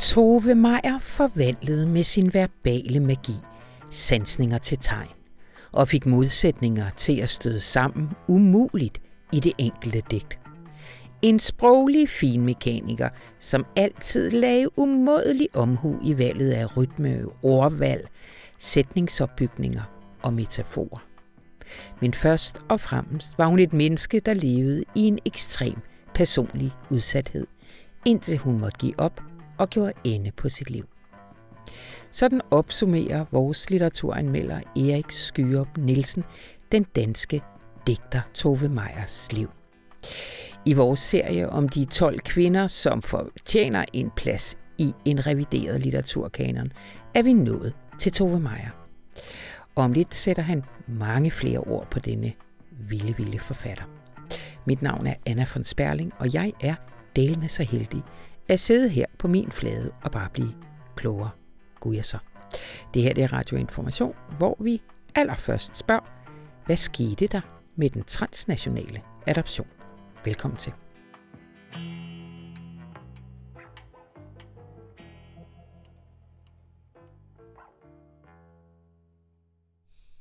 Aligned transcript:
Tove 0.00 0.54
Meier 0.54 0.98
forvandlede 0.98 1.86
med 1.86 2.04
sin 2.04 2.34
verbale 2.34 3.00
magi 3.00 3.34
sansninger 3.90 4.58
til 4.58 4.78
tegn 4.78 5.08
og 5.72 5.88
fik 5.88 6.06
modsætninger 6.06 6.90
til 6.90 7.20
at 7.20 7.28
støde 7.28 7.60
sammen 7.60 8.08
umuligt 8.28 9.00
i 9.32 9.40
det 9.40 9.52
enkelte 9.58 10.02
digt. 10.10 10.38
En 11.22 11.38
sproglig 11.38 12.08
finmekaniker, 12.08 13.08
som 13.38 13.66
altid 13.76 14.30
lagde 14.30 14.78
umådelig 14.78 15.48
omhu 15.54 15.98
i 16.02 16.18
valget 16.18 16.52
af 16.52 16.76
rytme, 16.76 17.24
ordvalg, 17.42 18.08
sætningsopbygninger 18.58 19.82
og 20.22 20.32
metaforer. 20.32 21.04
Men 22.00 22.14
først 22.14 22.60
og 22.68 22.80
fremmest 22.80 23.38
var 23.38 23.46
hun 23.46 23.58
et 23.58 23.72
menneske, 23.72 24.20
der 24.20 24.34
levede 24.34 24.84
i 24.94 25.00
en 25.00 25.18
ekstrem 25.26 25.76
personlig 26.14 26.72
udsathed, 26.90 27.46
indtil 28.06 28.38
hun 28.38 28.58
måtte 28.58 28.78
give 28.78 29.00
op 29.00 29.22
og 29.60 29.70
gjorde 29.70 29.92
ende 30.04 30.30
på 30.30 30.48
sit 30.48 30.70
liv. 30.70 30.88
Sådan 32.10 32.40
opsummerer 32.50 33.24
vores 33.30 33.70
litteraturanmelder 33.70 34.60
Erik 34.76 35.10
Skyrup 35.10 35.68
Nielsen 35.76 36.24
den 36.72 36.82
danske 36.82 37.42
digter 37.86 38.20
Tove 38.34 38.68
Meyers 38.68 39.32
liv. 39.32 39.50
I 40.64 40.72
vores 40.72 41.00
serie 41.00 41.48
om 41.48 41.68
de 41.68 41.84
12 41.84 42.20
kvinder, 42.20 42.66
som 42.66 43.02
fortjener 43.02 43.84
en 43.92 44.10
plads 44.16 44.58
i 44.78 44.92
en 45.04 45.26
revideret 45.26 45.80
litteraturkanon, 45.80 46.72
er 47.14 47.22
vi 47.22 47.32
nået 47.32 47.74
til 47.98 48.12
Tove 48.12 48.40
Meyer. 48.40 48.86
Om 49.76 49.92
lidt 49.92 50.14
sætter 50.14 50.42
han 50.42 50.64
mange 50.88 51.30
flere 51.30 51.58
ord 51.58 51.90
på 51.90 51.98
denne 51.98 52.32
vilde, 52.70 53.16
vilde 53.16 53.38
forfatter. 53.38 53.84
Mit 54.66 54.82
navn 54.82 55.06
er 55.06 55.14
Anna 55.26 55.46
von 55.54 55.64
Sperling, 55.64 56.12
og 56.18 56.34
jeg 56.34 56.52
er 56.60 56.74
del 57.16 57.38
med 57.38 57.48
så 57.48 57.62
heldig 57.62 58.02
at 58.50 58.60
sidde 58.60 58.88
her 58.88 59.06
på 59.18 59.28
min 59.28 59.52
flade 59.52 59.90
og 60.02 60.10
bare 60.10 60.28
blive 60.32 60.54
klogere. 60.96 61.30
Gud 61.80 61.94
jeg 61.94 62.04
så. 62.04 62.18
Det 62.94 63.02
her 63.02 63.14
det 63.14 63.24
er 63.24 63.32
Radioinformation, 63.32 64.14
hvor 64.38 64.56
vi 64.60 64.82
allerførst 65.14 65.76
spørger, 65.76 66.30
hvad 66.66 66.76
skete 66.76 67.26
der 67.26 67.40
med 67.76 67.90
den 67.90 68.04
transnationale 68.04 69.02
adoption? 69.26 69.68
Velkommen 70.24 70.58
til. 70.58 70.72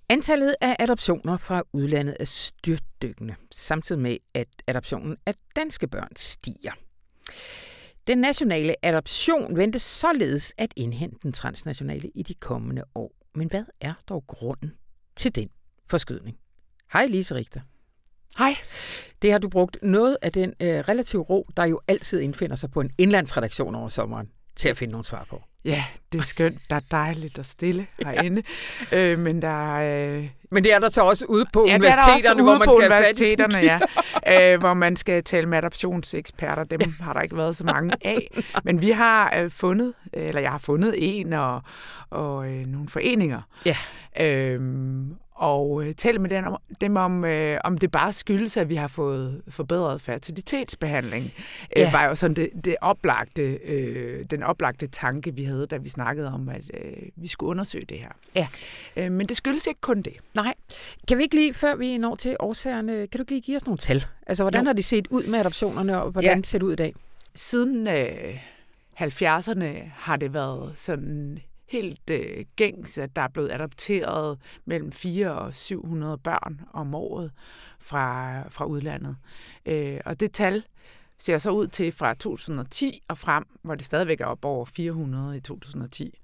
Antallet 0.09 0.55
af 0.61 0.75
adoptioner 0.80 1.38
fra 1.38 1.64
udlandet 1.73 2.17
er 2.19 2.25
styrtdykkende, 2.25 3.36
samtidig 3.52 4.02
med, 4.02 4.17
at 4.33 4.47
adoptionen 4.67 5.17
af 5.25 5.33
danske 5.55 5.88
børn 5.88 6.16
stiger. 6.16 6.71
Den 8.09 8.17
nationale 8.17 8.85
adoption 8.85 9.57
ventes 9.57 9.81
således 9.81 10.53
at 10.57 10.73
indhente 10.75 11.17
den 11.23 11.31
transnationale 11.31 12.09
i 12.15 12.23
de 12.23 12.33
kommende 12.33 12.83
år. 12.95 13.11
Men 13.35 13.47
hvad 13.47 13.63
er 13.81 13.93
dog 14.09 14.23
grunden 14.27 14.73
til 15.15 15.35
den 15.35 15.49
forskydning? 15.88 16.37
Hej 16.93 17.05
Lise 17.05 17.35
Richter. 17.35 17.61
Hej. 18.37 18.52
Det 19.21 19.31
har 19.31 19.39
du 19.39 19.49
brugt 19.49 19.77
noget 19.81 20.17
af 20.21 20.31
den 20.31 20.53
øh, 20.59 20.80
relative 20.80 21.21
ro, 21.21 21.49
der 21.57 21.65
jo 21.65 21.81
altid 21.87 22.19
indfinder 22.19 22.55
sig 22.55 22.71
på 22.71 22.81
en 22.81 22.91
indlandsredaktion 22.97 23.75
over 23.75 23.89
sommeren, 23.89 24.30
til 24.55 24.69
at 24.69 24.77
finde 24.77 24.91
nogle 24.91 25.05
svar 25.05 25.27
på. 25.30 25.43
Ja, 25.65 25.83
det 26.11 26.19
er 26.19 26.23
skønt. 26.23 26.57
Der 26.69 26.75
er 26.75 26.81
dejligt 26.91 27.39
og 27.39 27.45
stille 27.45 27.88
herinde. 28.05 28.43
ja. 28.91 29.11
øh, 29.11 29.19
men 29.19 29.41
der 29.41 29.73
øh... 29.73 30.29
Men 30.52 30.63
det 30.63 30.73
er 30.73 30.79
der 30.79 30.89
så 30.89 31.02
også 31.02 31.25
ude 31.25 31.45
på 31.53 31.65
ja, 31.67 31.75
universiteterne, 31.75 32.43
hvor 32.43 32.57
man 32.57 32.65
på 32.65 32.71
skal 32.71 32.85
universiteterne, 32.85 33.57
ja. 33.59 33.80
øh, 34.53 34.59
hvor 34.59 34.73
man 34.73 34.95
skal 34.95 35.23
tale 35.23 35.45
med 35.45 35.57
adoptionseksperter. 35.57 36.63
Dem 36.63 36.80
har 37.02 37.13
der 37.13 37.21
ikke 37.21 37.37
været 37.37 37.55
så 37.55 37.63
mange 37.63 37.93
af. 38.05 38.41
Men 38.63 38.81
vi 38.81 38.89
har 38.89 39.33
øh, 39.37 39.52
fundet, 39.52 39.93
eller 40.13 40.41
jeg 40.41 40.52
har 40.52 40.57
fundet 40.57 40.95
en 40.97 41.33
og, 41.33 41.61
og 42.09 42.47
øh, 42.47 42.65
nogle 42.65 42.89
foreninger. 42.89 43.41
Ja. 43.65 43.76
Øh, 44.20 44.61
og 45.39 45.83
øh, 45.86 45.94
tale 45.94 46.20
med 46.20 46.30
dem, 46.30 46.44
dem 46.82 46.95
om, 46.95 47.26
øh, 47.26 47.60
om 47.64 47.77
det 47.77 47.92
bare 47.92 48.14
skyldes, 48.14 48.58
at 48.58 48.70
vi 48.70 48.76
har 48.76 48.88
fået 48.88 49.42
forbedret 49.48 50.02
fertilitetsbehandling. 50.02 51.23
Øh, 51.26 51.32
ja. 51.76 51.88
Øh, 51.88 51.94
var 51.94 52.05
jo 52.05 52.16
sådan 52.16 52.36
det, 52.36 52.50
det 52.66 52.76
oplagte, 52.82 53.42
øh, 53.44 54.26
den 54.32 54.44
oplagte 54.44 54.88
tanke, 54.88 55.36
vi 55.36 55.44
havde, 55.44 55.66
da 55.66 55.77
vi 55.77 55.89
snakkede 55.89 56.27
om, 56.27 56.50
at 56.50 56.61
øh, 56.73 57.10
vi 57.16 57.27
skulle 57.27 57.50
undersøge 57.50 57.86
det 57.86 57.98
her. 57.98 58.10
Ja. 58.36 58.48
Øh, 58.98 59.11
men 59.11 59.27
det 59.27 59.38
skyldes 59.38 59.67
ikke 59.67 59.82
kun 59.82 60.02
det. 60.02 60.14
Nej. 60.36 60.54
Kan 61.08 61.17
vi 61.17 61.23
ikke 61.23 61.36
lige, 61.36 61.54
før 61.54 61.76
vi 61.76 61.98
når 61.98 62.16
til 62.16 62.36
årsagerne, 62.39 63.08
kan 63.08 63.17
du 63.17 63.21
ikke 63.21 63.32
lige 63.32 63.42
give 63.42 63.56
os 63.56 63.66
nogle 63.66 63.77
tal? 63.77 64.06
Altså, 64.27 64.44
hvordan 64.44 64.61
jo. 64.61 64.66
har 64.66 64.73
de 64.73 64.83
set 64.83 65.08
ud 65.10 65.23
med 65.23 65.39
adoptionerne, 65.39 66.02
og 66.02 66.11
hvordan 66.11 66.38
ja. 66.38 66.44
ser 66.44 66.58
det 66.58 66.66
ud 66.66 66.73
i 66.73 66.76
dag? 66.76 66.94
Siden 67.36 67.88
øh, 67.88 68.44
70'erne 69.02 69.66
har 69.95 70.16
det 70.16 70.33
været 70.33 70.73
sådan 70.76 71.39
helt 71.69 72.09
øh, 72.09 72.45
gængs, 72.55 72.97
at 72.97 73.15
der 73.15 73.21
er 73.21 73.27
blevet 73.27 73.52
adopteret 73.52 74.39
mellem 74.65 74.91
4 74.91 75.35
og 75.35 75.53
700 75.53 76.17
børn 76.17 76.61
om 76.73 76.95
året 76.95 77.31
fra, 77.80 78.41
fra 78.49 78.65
udlandet. 78.65 79.15
Øh, 79.65 79.99
og 80.05 80.19
det 80.19 80.31
tal 80.31 80.63
ser 81.17 81.37
så 81.37 81.52
ud 81.52 81.67
til 81.67 81.91
fra 81.91 82.13
2010 82.13 83.03
og 83.08 83.17
frem, 83.17 83.43
hvor 83.61 83.75
det 83.75 83.85
stadigvæk 83.85 84.21
er 84.21 84.25
op 84.25 84.45
over 84.45 84.65
400 84.65 85.37
i 85.37 85.39
2010, 85.39 86.19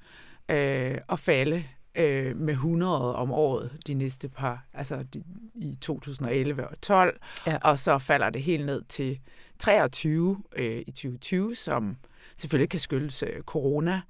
øh, 0.49 0.97
og 1.07 1.19
falde 1.19 1.63
øh, 1.95 2.37
med 2.37 2.53
100 2.53 3.15
om 3.15 3.31
året 3.31 3.77
de 3.87 3.93
næste 3.93 4.29
par, 4.29 4.65
altså 4.73 5.05
de, 5.13 5.23
i 5.55 5.75
2011 5.81 6.67
og 6.67 6.81
12, 6.81 7.19
ja. 7.47 7.57
og 7.57 7.79
så 7.79 7.97
falder 7.97 8.29
det 8.29 8.43
helt 8.43 8.65
ned 8.65 8.81
til 8.89 9.19
23 9.59 10.43
øh, 10.55 10.81
i 10.87 10.91
2020, 10.91 11.55
som 11.55 11.97
selvfølgelig 12.37 12.69
kan 12.69 12.79
skyldes 12.79 13.23
øh, 13.23 13.41
corona, 13.41 14.01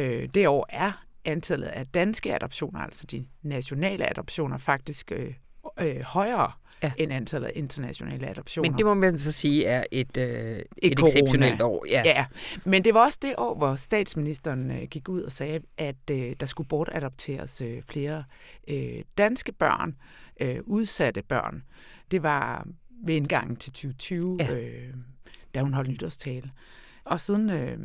øh, 0.00 0.28
det 0.34 0.48
år 0.48 0.66
er 0.68 1.04
antallet 1.24 1.66
af 1.66 1.86
danske 1.86 2.34
adoptioner, 2.34 2.80
altså 2.80 3.06
de 3.06 3.26
nationale 3.42 4.10
adoptioner, 4.10 4.58
faktisk 4.58 5.12
øh, 5.12 5.34
øh, 5.80 6.02
højere 6.02 6.52
ja. 6.82 6.92
end 6.96 7.12
antallet 7.12 7.46
af 7.46 7.52
internationale 7.54 8.28
adoptioner. 8.28 8.70
Men 8.70 8.78
det 8.78 8.86
må 8.86 8.94
man 8.94 9.18
så 9.18 9.32
sige 9.32 9.64
er 9.64 9.84
et, 9.90 10.16
øh, 10.16 10.58
et, 10.58 10.66
et 10.82 10.98
exceptionelt 11.04 11.62
år. 11.62 11.84
Ja. 11.88 12.02
ja, 12.04 12.26
men 12.64 12.84
det 12.84 12.94
var 12.94 13.04
også 13.04 13.18
det 13.22 13.34
år, 13.38 13.54
hvor 13.56 13.74
statsministeren 13.74 14.70
øh, 14.70 14.82
gik 14.82 15.08
ud 15.08 15.22
og 15.22 15.32
sagde, 15.32 15.60
at 15.78 16.10
øh, 16.10 16.34
der 16.40 16.46
skulle 16.46 16.68
bortadopteres 16.68 17.60
øh, 17.60 17.82
flere 17.88 18.24
øh, 18.68 19.02
danske 19.18 19.52
børn, 19.52 19.96
øh, 20.40 20.58
udsatte 20.64 21.22
børn. 21.22 21.62
Det 22.10 22.22
var 22.22 22.66
ved 23.04 23.14
indgangen 23.14 23.56
til 23.56 23.72
2020, 23.72 24.36
ja. 24.40 24.54
øh, 24.54 24.94
da 25.54 25.60
hun 25.60 25.72
holdt 25.72 25.90
nytårstale. 25.90 26.50
Og 27.04 27.20
siden, 27.20 27.50
øh, 27.50 27.78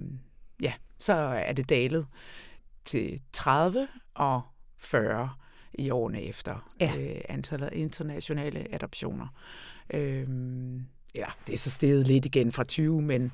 ja, 0.62 0.74
så 1.05 1.13
er 1.13 1.53
det 1.53 1.69
dalet 1.69 2.07
til 2.85 3.21
30 3.33 3.88
og 4.13 4.41
40 4.77 5.29
i 5.73 5.89
årene 5.89 6.21
efter 6.21 6.69
ja. 6.79 6.93
øh, 6.97 7.21
antallet 7.29 7.67
af 7.67 7.71
internationale 7.73 8.73
adoptioner. 8.73 9.27
Øhm, 9.93 10.85
ja, 11.16 11.25
det 11.47 11.53
er 11.53 11.57
så 11.57 11.69
steget 11.69 12.07
lidt 12.07 12.25
igen 12.25 12.51
fra 12.51 12.63
20, 12.63 13.01
men, 13.01 13.31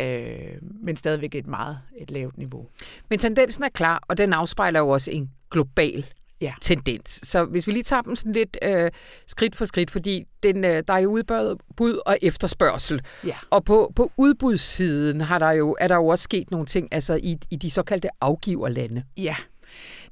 øh, 0.00 0.58
men 0.60 0.96
stadigvæk 0.96 1.34
et 1.34 1.46
meget 1.46 1.80
et 1.96 2.10
lavt 2.10 2.38
niveau. 2.38 2.66
Men 3.08 3.18
tendensen 3.18 3.64
er 3.64 3.68
klar, 3.68 4.02
og 4.08 4.18
den 4.18 4.32
afspejler 4.32 4.80
jo 4.80 4.88
også 4.88 5.10
en 5.10 5.30
global 5.50 6.06
ja. 6.40 6.54
tendens. 6.62 7.20
Så 7.22 7.44
hvis 7.44 7.66
vi 7.66 7.72
lige 7.72 7.82
tager 7.82 8.02
dem 8.02 8.16
sådan 8.16 8.32
lidt 8.32 8.56
øh, 8.62 8.90
skridt 9.26 9.56
for 9.56 9.64
skridt, 9.64 9.90
fordi 9.90 10.24
den, 10.42 10.64
øh, 10.64 10.82
der 10.88 10.94
er 10.94 10.98
jo 10.98 11.10
udbud 11.10 12.00
og 12.06 12.18
efterspørgsel. 12.22 13.00
Ja. 13.24 13.36
Og 13.50 13.64
på, 13.64 13.92
på 13.96 14.12
udbudssiden 14.16 15.20
har 15.20 15.38
der 15.38 15.50
jo, 15.50 15.76
er 15.80 15.88
der 15.88 15.94
jo 15.94 16.06
også 16.06 16.22
sket 16.22 16.50
nogle 16.50 16.66
ting 16.66 16.88
altså 16.92 17.14
i, 17.14 17.36
i 17.50 17.56
de 17.56 17.70
såkaldte 17.70 18.08
afgiverlande. 18.20 19.04
Ja, 19.16 19.36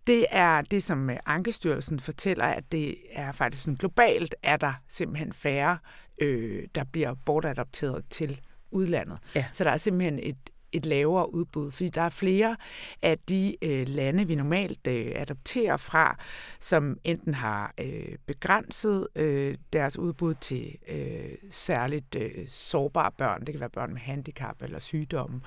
det 0.06 0.26
er 0.30 0.62
det, 0.62 0.82
som 0.82 1.10
øh, 1.10 1.16
Ankestyrelsen 1.26 2.00
fortæller, 2.00 2.44
at 2.44 2.64
det 2.72 2.96
er 3.12 3.32
faktisk 3.32 3.62
sådan 3.62 3.76
globalt, 3.76 4.34
er 4.42 4.56
der 4.56 4.72
simpelthen 4.88 5.32
færre, 5.32 5.78
øh, 6.20 6.62
der 6.74 6.84
bliver 6.92 7.14
bortadopteret 7.26 8.04
til 8.10 8.40
udlandet. 8.70 9.18
Ja. 9.34 9.44
Så 9.52 9.64
der 9.64 9.70
er 9.70 9.76
simpelthen 9.76 10.18
et, 10.22 10.36
et 10.74 10.86
lavere 10.86 11.34
udbud, 11.34 11.70
fordi 11.70 11.88
der 11.88 12.02
er 12.02 12.08
flere 12.10 12.56
af 13.02 13.18
de 13.18 13.56
øh, 13.62 13.88
lande, 13.88 14.26
vi 14.26 14.34
normalt 14.34 14.86
øh, 14.86 15.12
adopterer 15.14 15.76
fra, 15.76 16.18
som 16.60 16.98
enten 17.04 17.34
har 17.34 17.74
øh, 17.80 18.16
begrænset 18.26 19.08
øh, 19.14 19.56
deres 19.72 19.98
udbud 19.98 20.34
til 20.34 20.78
øh, 20.88 21.32
særligt 21.50 22.14
øh, 22.16 22.48
sårbare 22.48 23.10
børn, 23.18 23.40
det 23.40 23.52
kan 23.52 23.60
være 23.60 23.70
børn 23.70 23.92
med 23.92 24.00
handicap 24.00 24.62
eller 24.62 24.78
sygdomme, 24.78 25.40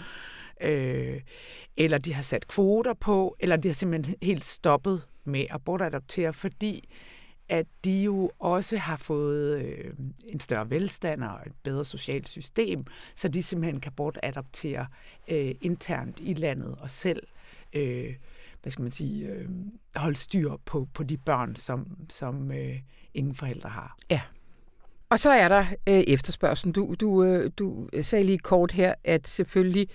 øh, 0.62 1.22
eller 1.78 1.98
de 1.98 2.14
har 2.14 2.24
sat 2.24 2.48
kvoter 2.48 2.94
på, 2.94 3.36
eller 3.40 3.56
de 3.56 3.68
har 3.68 3.74
simpelthen 3.74 4.16
helt 4.22 4.46
stoppet 4.46 5.02
med 5.24 5.46
at 5.50 5.64
bortadoptere, 5.64 6.34
fordi 6.34 6.90
at 7.50 7.68
de 7.86 8.04
jo 8.04 8.32
også 8.40 8.78
har 8.78 8.98
fået 8.98 9.62
øh, 9.62 9.94
en 10.26 10.40
større 10.40 10.70
velstand 10.70 11.24
og 11.24 11.40
et 11.46 11.54
bedre 11.64 11.86
socialt 11.86 12.30
system, 12.30 12.86
så 13.16 13.28
de 13.28 13.44
simpelthen 13.44 13.82
kan 13.82 13.92
bortadoptere 13.92 14.88
øh, 15.28 15.56
internt 15.62 16.20
i 16.20 16.34
landet 16.34 16.76
og 16.80 16.92
selv 16.92 17.28
øh, 17.74 18.16
hvad 18.62 18.72
skal 18.72 18.84
man 18.84 18.92
sige, 18.92 19.28
øh, 19.28 19.50
holde 19.96 20.18
styr 20.18 20.52
på, 20.66 20.88
på 20.94 21.04
de 21.04 21.18
børn, 21.18 21.56
som, 21.56 21.98
som 22.10 22.52
øh, 22.52 22.76
ingen 23.14 23.36
forældre 23.36 23.70
har. 23.70 23.96
Ja. 24.12 24.22
Og 25.10 25.20
så 25.20 25.30
er 25.30 25.48
der 25.48 25.66
øh, 25.88 26.04
efterspørgselen. 26.08 26.74
Du, 26.74 26.96
du, 27.00 27.24
øh, 27.24 27.52
du 27.58 27.90
sagde 28.02 28.26
lige 28.26 28.38
kort 28.38 28.72
her, 28.72 28.94
at 29.04 29.28
selvfølgelig 29.28 29.88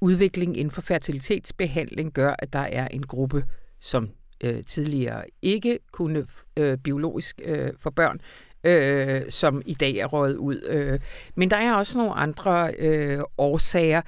udvikling 0.00 0.56
inden 0.56 0.70
for 0.70 0.80
fertilitetsbehandling 0.80 2.12
gør, 2.12 2.34
at 2.38 2.52
der 2.52 2.58
er 2.58 2.88
en 2.88 3.06
gruppe, 3.06 3.44
som 3.80 4.10
øh, 4.42 4.64
tidligere 4.64 5.24
ikke 5.42 5.78
kunne 5.92 6.26
øh, 6.56 6.78
biologisk 6.78 7.40
øh, 7.44 7.70
få 7.78 7.90
børn, 7.90 8.20
øh, 8.64 9.30
som 9.30 9.62
i 9.66 9.74
dag 9.74 9.96
er 9.96 10.06
røget 10.06 10.36
ud. 10.36 10.62
Øh. 10.68 11.00
Men 11.34 11.50
der 11.50 11.56
er 11.56 11.74
også 11.74 11.98
nogle 11.98 12.14
andre 12.14 12.74
øh, 12.78 13.20
årsager. 13.38 14.02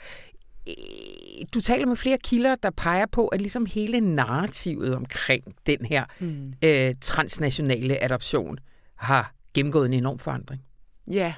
Du 1.55 1.61
taler 1.61 1.87
med 1.87 1.97
flere 1.97 2.19
kilder, 2.25 2.55
der 2.55 2.71
peger 2.71 3.07
på, 3.07 3.29
at 3.29 3.41
ligesom 3.41 3.67
hele 3.67 4.01
narrativet 4.01 4.95
omkring 4.95 5.45
den 5.67 5.85
her 5.85 6.05
mm. 6.21 6.55
øh, 6.65 6.95
transnationale 7.01 8.05
adoption 8.05 8.59
har 8.95 9.35
gennemgået 9.55 9.87
en 9.87 9.93
enorm 9.93 10.19
forandring. 10.19 10.63
Ja, 11.11 11.35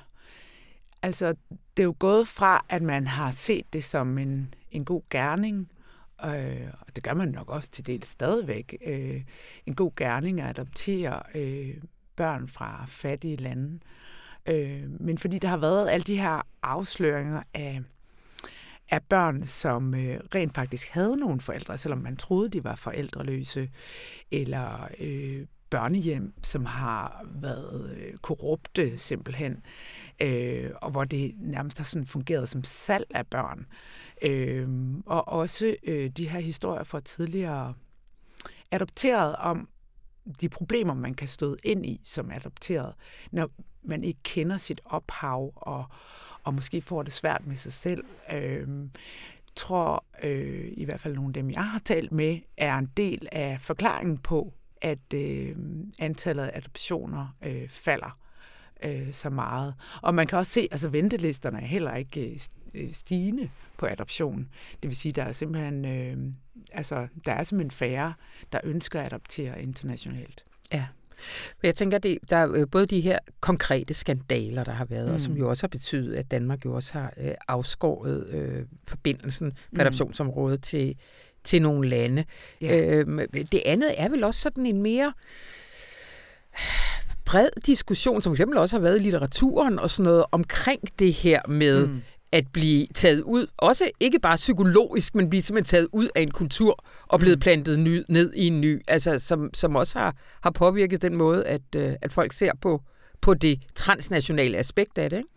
altså 1.03 1.35
det 1.77 1.83
er 1.83 1.85
jo 1.85 1.97
gået 1.99 2.29
fra, 2.29 2.65
at 2.69 2.83
man 2.83 3.07
har 3.07 3.31
set 3.31 3.65
det 3.73 3.85
som 3.85 4.19
en, 4.19 4.55
en 4.71 4.85
god 4.85 5.03
gerning, 5.11 5.69
øh, 6.25 6.67
og 6.81 6.97
det 6.97 7.05
gør 7.05 7.15
man 7.15 7.29
nok 7.29 7.51
også 7.51 7.71
til 7.71 7.87
del 7.87 8.03
stadigvæk, 8.03 8.77
øh, 8.87 9.23
en 9.67 9.75
god 9.75 9.93
gerning 9.97 10.41
at 10.41 10.49
adoptere 10.49 11.23
øh, 11.35 11.75
børn 12.17 12.49
fra 12.49 12.85
fattige 12.89 13.37
lande. 13.37 13.81
Øh, 14.49 15.01
men 15.01 15.19
fordi 15.19 15.39
der 15.39 15.49
har 15.49 15.57
været 15.57 15.91
alle 15.91 16.05
de 16.05 16.21
her 16.21 16.47
afsløringer 16.63 17.43
af, 17.55 17.83
af 18.91 19.03
børn, 19.03 19.45
som 19.45 19.95
øh, 19.95 20.21
rent 20.35 20.55
faktisk 20.55 20.89
havde 20.89 21.17
nogle 21.17 21.41
forældre, 21.41 21.79
selvom 21.79 21.99
man 21.99 22.17
troede, 22.17 22.49
de 22.49 22.65
var 22.65 22.75
forældreløse, 22.75 23.71
eller 24.31 24.89
øh, 25.01 25.47
børnehjem, 25.71 26.35
som 26.43 26.65
har 26.65 27.25
været 27.25 27.97
øh, 27.99 28.15
korrupte 28.17 28.99
simpelthen, 28.99 29.63
øh, 30.23 30.71
og 30.83 30.91
hvor 30.91 31.05
det 31.05 31.35
nærmest 31.39 31.79
har 31.79 31.85
sådan 31.85 32.07
fungeret 32.07 32.49
som 32.49 32.65
salg 32.65 33.07
af 33.11 33.27
børn. 33.27 33.67
Øh, 34.23 34.69
og 35.07 35.29
også 35.29 35.77
øh, 35.83 36.11
de 36.11 36.29
her 36.29 36.41
historier 36.41 36.85
fra 36.85 37.01
tidligere 37.01 37.75
adopteret 38.71 39.37
om 39.37 39.69
de 40.41 40.49
problemer, 40.49 40.95
man 40.95 41.15
kan 41.15 41.29
støde 41.29 41.57
ind 41.65 41.87
i 41.87 42.01
som 42.05 42.31
adopteret, 42.31 42.95
når 43.33 43.51
man 43.83 44.05
ikke 44.05 44.21
kender 44.23 44.57
sit 44.59 44.81
ophav 44.85 45.53
og, 45.57 45.85
og 46.43 46.55
måske 46.55 46.83
får 46.83 47.03
det 47.03 47.13
svært 47.13 47.47
med 47.47 47.57
sig 47.57 47.73
selv. 47.73 48.05
Øh, 48.33 48.69
tror 49.57 50.05
øh, 50.23 50.73
i 50.73 50.85
hvert 50.85 51.01
fald 51.01 51.15
nogle 51.15 51.29
af 51.29 51.35
dem, 51.35 51.51
jeg 51.51 51.71
har 51.71 51.79
talt 51.85 52.13
med, 52.13 52.39
er 52.57 52.79
en 52.79 52.91
del 52.97 53.29
af 53.33 53.61
forklaringen 53.61 54.19
på, 54.19 54.53
at 54.83 55.15
øh, 55.15 55.57
antallet 55.99 56.43
af 56.43 56.59
adoptioner 56.59 57.37
øh, 57.47 57.69
falder 57.69 58.19
øh, 58.83 59.13
så 59.13 59.31
meget. 59.31 59.75
Og 60.03 60.15
man 60.15 60.27
kan 60.27 60.39
også 60.39 60.53
se, 60.53 60.61
at 60.61 60.69
altså, 60.71 60.89
ventelisterne 60.89 61.61
er 61.61 61.67
heller 61.67 61.95
ikke 61.95 62.31
øh, 62.31 62.39
øh, 62.75 62.93
stigende 62.93 63.51
på 63.79 63.87
adoption. 63.87 64.49
Det 64.83 64.89
vil 64.89 64.97
sige, 64.97 65.13
der 65.13 65.23
er 65.23 65.33
simpelthen, 65.33 65.85
øh, 65.85 66.33
altså, 66.73 67.09
der 67.27 67.33
er 67.33 67.43
simpelthen 67.43 67.71
færre, 67.71 68.15
der 68.53 68.61
ønsker 68.65 69.01
at 69.01 69.07
adoptere 69.07 69.63
internationalt. 69.63 70.45
Ja. 70.73 70.87
Jeg 71.63 71.75
tænker, 71.75 71.99
det, 71.99 72.19
der 72.31 72.37
er 72.37 72.53
øh, 72.53 72.67
både 72.71 72.87
de 72.87 73.01
her 73.01 73.19
konkrete 73.41 73.95
skandaler, 73.95 74.65
der 74.65 74.73
har 74.73 74.85
været, 74.85 75.09
mm. 75.09 75.15
og 75.15 75.21
som 75.21 75.35
mm. 75.35 75.39
jo 75.39 75.49
også 75.49 75.63
har 75.63 75.69
betydet, 75.69 76.15
at 76.15 76.31
Danmark 76.31 76.65
jo 76.65 76.75
også 76.75 76.93
har 76.93 77.13
øh, 77.17 77.33
afskåret 77.49 78.27
øh, 78.27 78.67
forbindelsen 78.85 79.51
på 79.53 79.57
mm. 79.73 79.81
adoptionsområdet 79.81 80.63
til, 80.63 80.97
til 81.47 81.63
nogle 81.63 81.89
lande. 81.89 82.25
Ja. 82.61 82.81
Øh, 82.81 83.07
det 83.53 83.63
andet 83.65 83.95
er 83.97 84.09
vel 84.09 84.25
også 84.25 84.41
sådan 84.41 84.67
en 84.67 84.83
mere 84.83 85.13
bred 87.25 87.49
diskussion, 87.67 88.23
som 88.23 88.33
eksempel 88.33 88.59
også 88.59 88.77
har 88.77 88.83
været 88.83 88.97
i 88.97 89.03
litteraturen 89.03 89.79
og 89.79 89.91
sådan 89.91 90.11
noget, 90.11 90.25
omkring 90.33 90.81
det 90.99 91.13
her 91.13 91.41
med 91.49 91.87
mm. 91.87 92.03
at 92.33 92.45
blive 92.53 92.87
taget 92.95 93.21
ud, 93.21 93.47
også 93.57 93.91
ikke 94.01 94.19
bare 94.19 94.37
psykologisk, 94.37 95.15
men 95.15 95.31
blive 95.31 95.43
simpelthen 95.43 95.79
taget 95.79 95.89
ud 95.93 96.09
af 96.15 96.21
en 96.21 96.31
kultur 96.31 96.85
og 97.07 97.19
blevet 97.19 97.37
mm. 97.37 97.41
plantet 97.41 97.79
ny, 97.79 98.03
ned 98.09 98.33
i 98.35 98.47
en 98.47 98.61
ny, 98.61 98.83
altså 98.89 99.19
som, 99.19 99.51
som 99.55 99.77
også 99.77 99.99
har, 99.99 100.17
har 100.41 100.51
påvirket 100.51 101.03
den 101.03 101.17
måde, 101.17 101.47
at, 101.47 101.63
øh, 101.77 101.93
at 102.03 102.13
folk 102.13 102.33
ser 102.33 102.53
på, 102.61 102.83
på 103.21 103.35
det 103.35 103.63
transnationale 103.75 104.59
aspekt 104.59 104.99
af 104.99 105.11
det, 105.11 105.17
ikke? 105.17 105.29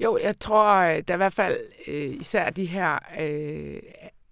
Jo, 0.00 0.18
jeg 0.22 0.38
tror, 0.40 0.80
der 0.82 1.02
er 1.08 1.14
i 1.14 1.16
hvert 1.16 1.32
fald 1.32 1.56
øh, 1.88 2.20
især 2.20 2.50
de 2.50 2.64
her 2.64 2.98
øh, 3.20 3.76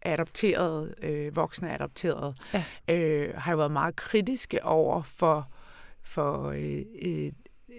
adopterede, 0.03 0.95
øh, 1.03 1.37
voksne 1.37 1.75
adopterede, 1.75 2.35
ja. 2.55 2.65
øh, 2.89 3.35
har 3.37 3.53
jo 3.53 3.59
været 3.59 3.71
meget 3.73 3.97
kritiske 3.97 4.65
over 4.65 5.03
for, 5.03 5.49
for 6.03 6.49
øh, 6.49 6.83
øh, 7.03 7.33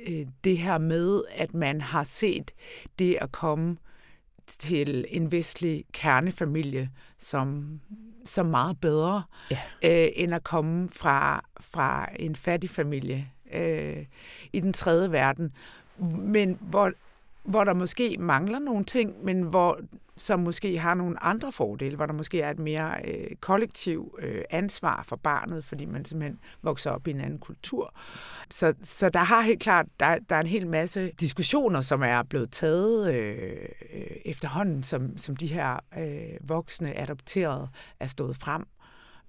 øh, 0.08 0.26
det 0.44 0.58
her 0.58 0.78
med, 0.78 1.24
at 1.36 1.54
man 1.54 1.82
har 1.82 2.04
set 2.04 2.52
det 3.00 3.18
at 3.22 3.32
komme 3.32 3.78
til 4.48 5.06
en 5.10 5.32
vestlig 5.32 5.86
kernefamilie 5.94 6.90
som, 7.18 7.80
som 8.26 8.46
meget 8.46 8.82
bedre, 8.82 9.24
ja. 9.52 9.60
øh, 9.84 10.12
end 10.16 10.36
at 10.36 10.44
komme 10.44 10.90
fra, 10.90 11.46
fra 11.60 12.10
en 12.16 12.36
fattig 12.36 12.70
familie 12.70 13.32
øh, 13.54 14.06
i 14.54 14.60
den 14.60 14.74
tredje 14.74 15.12
verden. 15.12 15.52
Men 16.18 16.58
hvor, 16.62 16.92
hvor 17.44 17.64
der 17.64 17.74
måske 17.74 18.16
mangler 18.20 18.60
nogle 18.60 18.86
ting, 18.86 19.26
men 19.26 19.42
hvor 19.42 19.80
som 20.18 20.40
måske 20.40 20.80
har 20.80 20.94
nogle 20.94 21.24
andre 21.24 21.52
fordele, 21.52 21.96
hvor 21.96 22.06
der 22.06 22.14
måske 22.14 22.42
er 22.42 22.52
et 22.52 22.60
mere 22.60 22.96
øh, 23.06 23.36
kollektiv 23.40 24.18
øh, 24.20 24.44
ansvar 24.50 25.04
for 25.08 25.16
barnet, 25.16 25.66
fordi 25.66 25.86
man 25.86 26.06
simpelthen 26.06 26.40
vokser 26.62 26.92
op 26.92 27.08
i 27.08 27.12
en 27.12 27.22
anden 27.22 27.40
kultur. 27.40 27.94
Så, 28.50 28.74
så 28.84 29.10
der 29.10 29.20
har 29.20 29.42
helt 29.42 29.60
klart, 29.60 29.86
der, 30.00 30.18
der 30.30 30.36
er 30.36 30.40
en 30.40 30.48
hel 30.48 30.68
masse 30.68 31.12
diskussioner, 31.20 31.82
som 31.82 32.04
er 32.04 32.24
blevet 32.24 32.52
taget 32.52 33.14
øh, 33.14 33.58
øh 33.94 34.08
efterhånden, 34.26 34.84
som, 34.84 35.18
som 35.18 35.36
de 35.36 35.48
her 35.48 35.80
øh, 35.98 36.50
voksne 36.50 37.00
adopterede 37.00 37.68
er 38.00 38.08
stået 38.08 38.36
frem. 38.36 38.66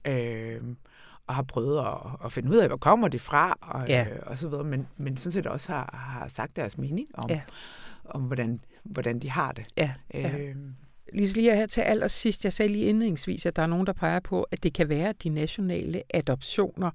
Øh, 0.06 0.60
og 1.26 1.34
har 1.34 1.42
prøvet 1.42 1.78
at, 1.78 1.96
at 2.24 2.32
finde 2.32 2.50
ud 2.50 2.56
af, 2.56 2.68
hvor 2.68 2.76
kommer 2.76 3.08
det 3.08 3.20
fra, 3.20 3.58
og, 3.60 3.88
ja. 3.88 4.06
øh, 4.10 4.18
og 4.26 4.38
så 4.38 4.48
videre, 4.48 4.64
men, 4.64 4.88
men 4.96 5.16
sådan 5.16 5.32
set 5.32 5.46
også 5.46 5.72
har, 5.72 5.96
har 5.96 6.28
sagt 6.28 6.56
deres 6.56 6.78
mening 6.78 7.08
om, 7.14 7.30
ja. 7.30 7.40
om 8.04 8.22
hvordan 8.22 8.60
hvordan 8.84 9.18
de 9.18 9.30
har 9.30 9.52
det. 9.52 9.66
Ja, 9.76 9.92
ja. 10.14 10.38
Øh, 10.38 10.56
Lise 11.12 11.34
lige 11.34 11.56
her 11.56 11.66
til 11.66 11.80
allersidst, 11.80 12.44
jeg 12.44 12.52
sagde 12.52 12.72
lige 12.72 12.84
indledningsvis, 12.84 13.46
at 13.46 13.56
der 13.56 13.62
er 13.62 13.66
nogen, 13.66 13.86
der 13.86 13.92
peger 13.92 14.20
på, 14.20 14.42
at 14.42 14.62
det 14.62 14.74
kan 14.74 14.88
være, 14.88 15.08
at 15.08 15.22
de 15.22 15.28
nationale 15.28 16.02
adoptioner 16.14 16.90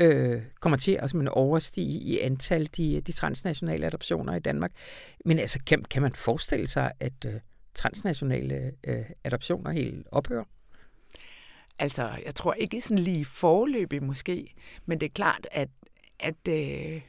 øh, 0.00 0.42
kommer 0.60 0.76
til 0.76 0.92
at 0.92 1.02
altså, 1.02 1.28
overstige 1.32 2.00
i 2.00 2.18
antal 2.18 2.68
de, 2.76 3.00
de 3.00 3.12
transnationale 3.12 3.86
adoptioner 3.86 4.34
i 4.34 4.40
Danmark. 4.40 4.72
Men 5.24 5.38
altså, 5.38 5.58
kan, 5.66 5.82
kan 5.82 6.02
man 6.02 6.12
forestille 6.12 6.68
sig, 6.68 6.92
at 7.00 7.24
øh, 7.26 7.34
transnationale 7.74 8.72
øh, 8.84 9.04
adoptioner 9.24 9.70
helt 9.70 10.06
ophører? 10.10 10.44
Altså, 11.82 12.18
jeg 12.24 12.34
tror 12.34 12.52
ikke 12.52 12.80
sådan 12.80 13.02
lige 13.02 13.24
forløbig 13.24 14.02
måske, 14.02 14.54
men 14.86 15.00
det 15.00 15.06
er 15.06 15.10
klart, 15.10 15.46
at, 15.50 15.68
at, 16.20 16.48
øh, 16.48 17.02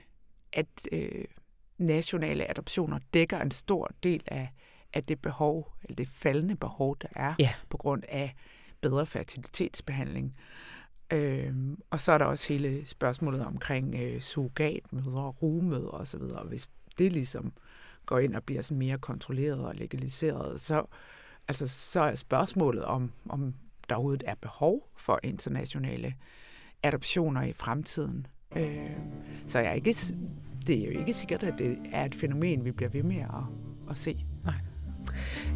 at 0.53 0.67
øh, 0.91 1.25
nationale 1.77 2.49
adoptioner 2.49 2.99
dækker 3.13 3.39
en 3.39 3.51
stor 3.51 3.91
del 4.03 4.23
af, 4.27 4.49
af 4.93 5.03
det 5.03 5.21
behov, 5.21 5.73
eller 5.83 5.95
det 5.95 6.07
faldende 6.07 6.55
behov, 6.55 6.97
der 7.01 7.07
er 7.15 7.35
ja. 7.39 7.53
på 7.69 7.77
grund 7.77 8.03
af 8.09 8.35
bedre 8.81 9.05
fertilitetsbehandling. 9.05 10.35
Øhm, 11.11 11.77
og 11.89 11.99
så 11.99 12.11
er 12.11 12.17
der 12.17 12.25
også 12.25 12.53
hele 12.53 12.85
spørgsmålet 12.85 13.45
omkring 13.45 13.95
øh, 13.95 14.21
surrogatmødre, 14.21 15.29
rugemødre 15.29 15.91
osv. 15.91 16.21
Hvis 16.45 16.69
det 16.97 17.11
ligesom 17.11 17.53
går 18.05 18.19
ind 18.19 18.35
og 18.35 18.43
bliver 18.43 18.61
sådan 18.61 18.77
mere 18.77 18.97
kontrolleret 18.97 19.65
og 19.65 19.75
legaliseret, 19.75 20.61
så, 20.61 20.85
altså, 21.47 21.67
så 21.67 21.99
er 21.99 22.15
spørgsmålet 22.15 22.85
om, 22.85 23.11
om 23.29 23.53
der 23.89 23.95
overhovedet 23.95 24.23
er 24.27 24.35
behov 24.35 24.89
for 24.95 25.19
internationale 25.23 26.13
adoptioner 26.83 27.41
i 27.43 27.53
fremtiden. 27.53 28.27
Øh, 28.55 28.89
så 29.47 29.59
jeg 29.59 29.69
er 29.69 29.73
ikke 29.73 29.95
det 30.67 30.79
er 30.79 30.93
jo 30.93 30.99
ikke 30.99 31.13
sikkert, 31.13 31.43
at 31.43 31.53
det 31.57 31.77
er 31.91 32.05
et 32.05 32.15
fænomen, 32.15 32.65
vi 32.65 32.71
bliver 32.71 32.89
ved 32.89 33.03
med 33.03 33.17
at, 33.17 33.43
at 33.89 33.97
se. 33.97 34.25
Nej. 34.43 34.55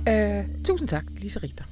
Øh, 0.10 0.46
tusind 0.64 0.88
tak, 0.88 1.06
Lise 1.10 1.40
Richter. 1.40 1.64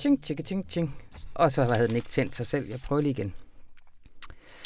Tjing, 0.00 0.22
tjing, 0.22 0.44
tjing, 0.44 0.68
tjing. 0.68 0.96
Og 1.34 1.52
så 1.52 1.64
havde 1.64 1.88
den 1.88 1.96
ikke 1.96 2.08
tændt 2.08 2.36
sig 2.36 2.46
selv. 2.46 2.68
Jeg 2.68 2.80
prøver 2.80 3.02
lige 3.02 3.10
igen. 3.10 3.34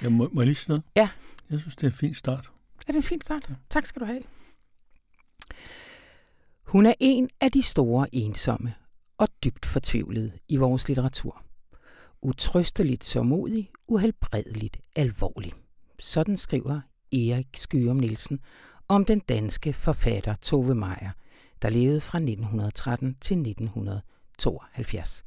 Jeg 0.02 0.12
må, 0.12 0.28
må 0.32 0.40
jeg 0.40 0.46
lige 0.46 0.54
sige 0.54 0.68
noget? 0.68 0.82
Ja. 0.96 1.10
Jeg 1.50 1.60
synes, 1.60 1.76
det 1.76 1.82
er 1.82 1.86
en 1.86 1.96
fin 1.96 2.14
start. 2.14 2.50
Er 2.78 2.86
det 2.86 2.96
en 2.96 3.02
fin 3.02 3.20
start? 3.20 3.46
Ja. 3.48 3.54
Tak 3.70 3.86
skal 3.86 4.00
du 4.00 4.06
have. 4.06 4.22
Hun 6.62 6.86
er 6.86 6.94
en 7.00 7.30
af 7.40 7.52
de 7.52 7.62
store 7.62 8.14
ensomme 8.14 8.74
og 9.18 9.28
dybt 9.44 9.66
fortvivlede 9.66 10.32
i 10.48 10.56
vores 10.56 10.88
litteratur. 10.88 11.42
Utrøsteligt 12.22 13.04
sårmodig, 13.04 13.70
uhelbredeligt 13.88 14.76
alvorlig. 14.96 15.52
Sådan 15.98 16.36
skriver 16.36 16.80
Erik 17.12 17.48
Skyrum 17.56 17.96
Nielsen 17.96 18.40
om 18.88 19.04
den 19.04 19.18
danske 19.18 19.72
forfatter 19.72 20.34
Tove 20.34 20.74
Meyer, 20.74 21.10
der 21.62 21.70
levede 21.70 22.00
fra 22.00 22.18
1913 22.18 23.16
til 23.20 23.38
1972. 24.38 25.24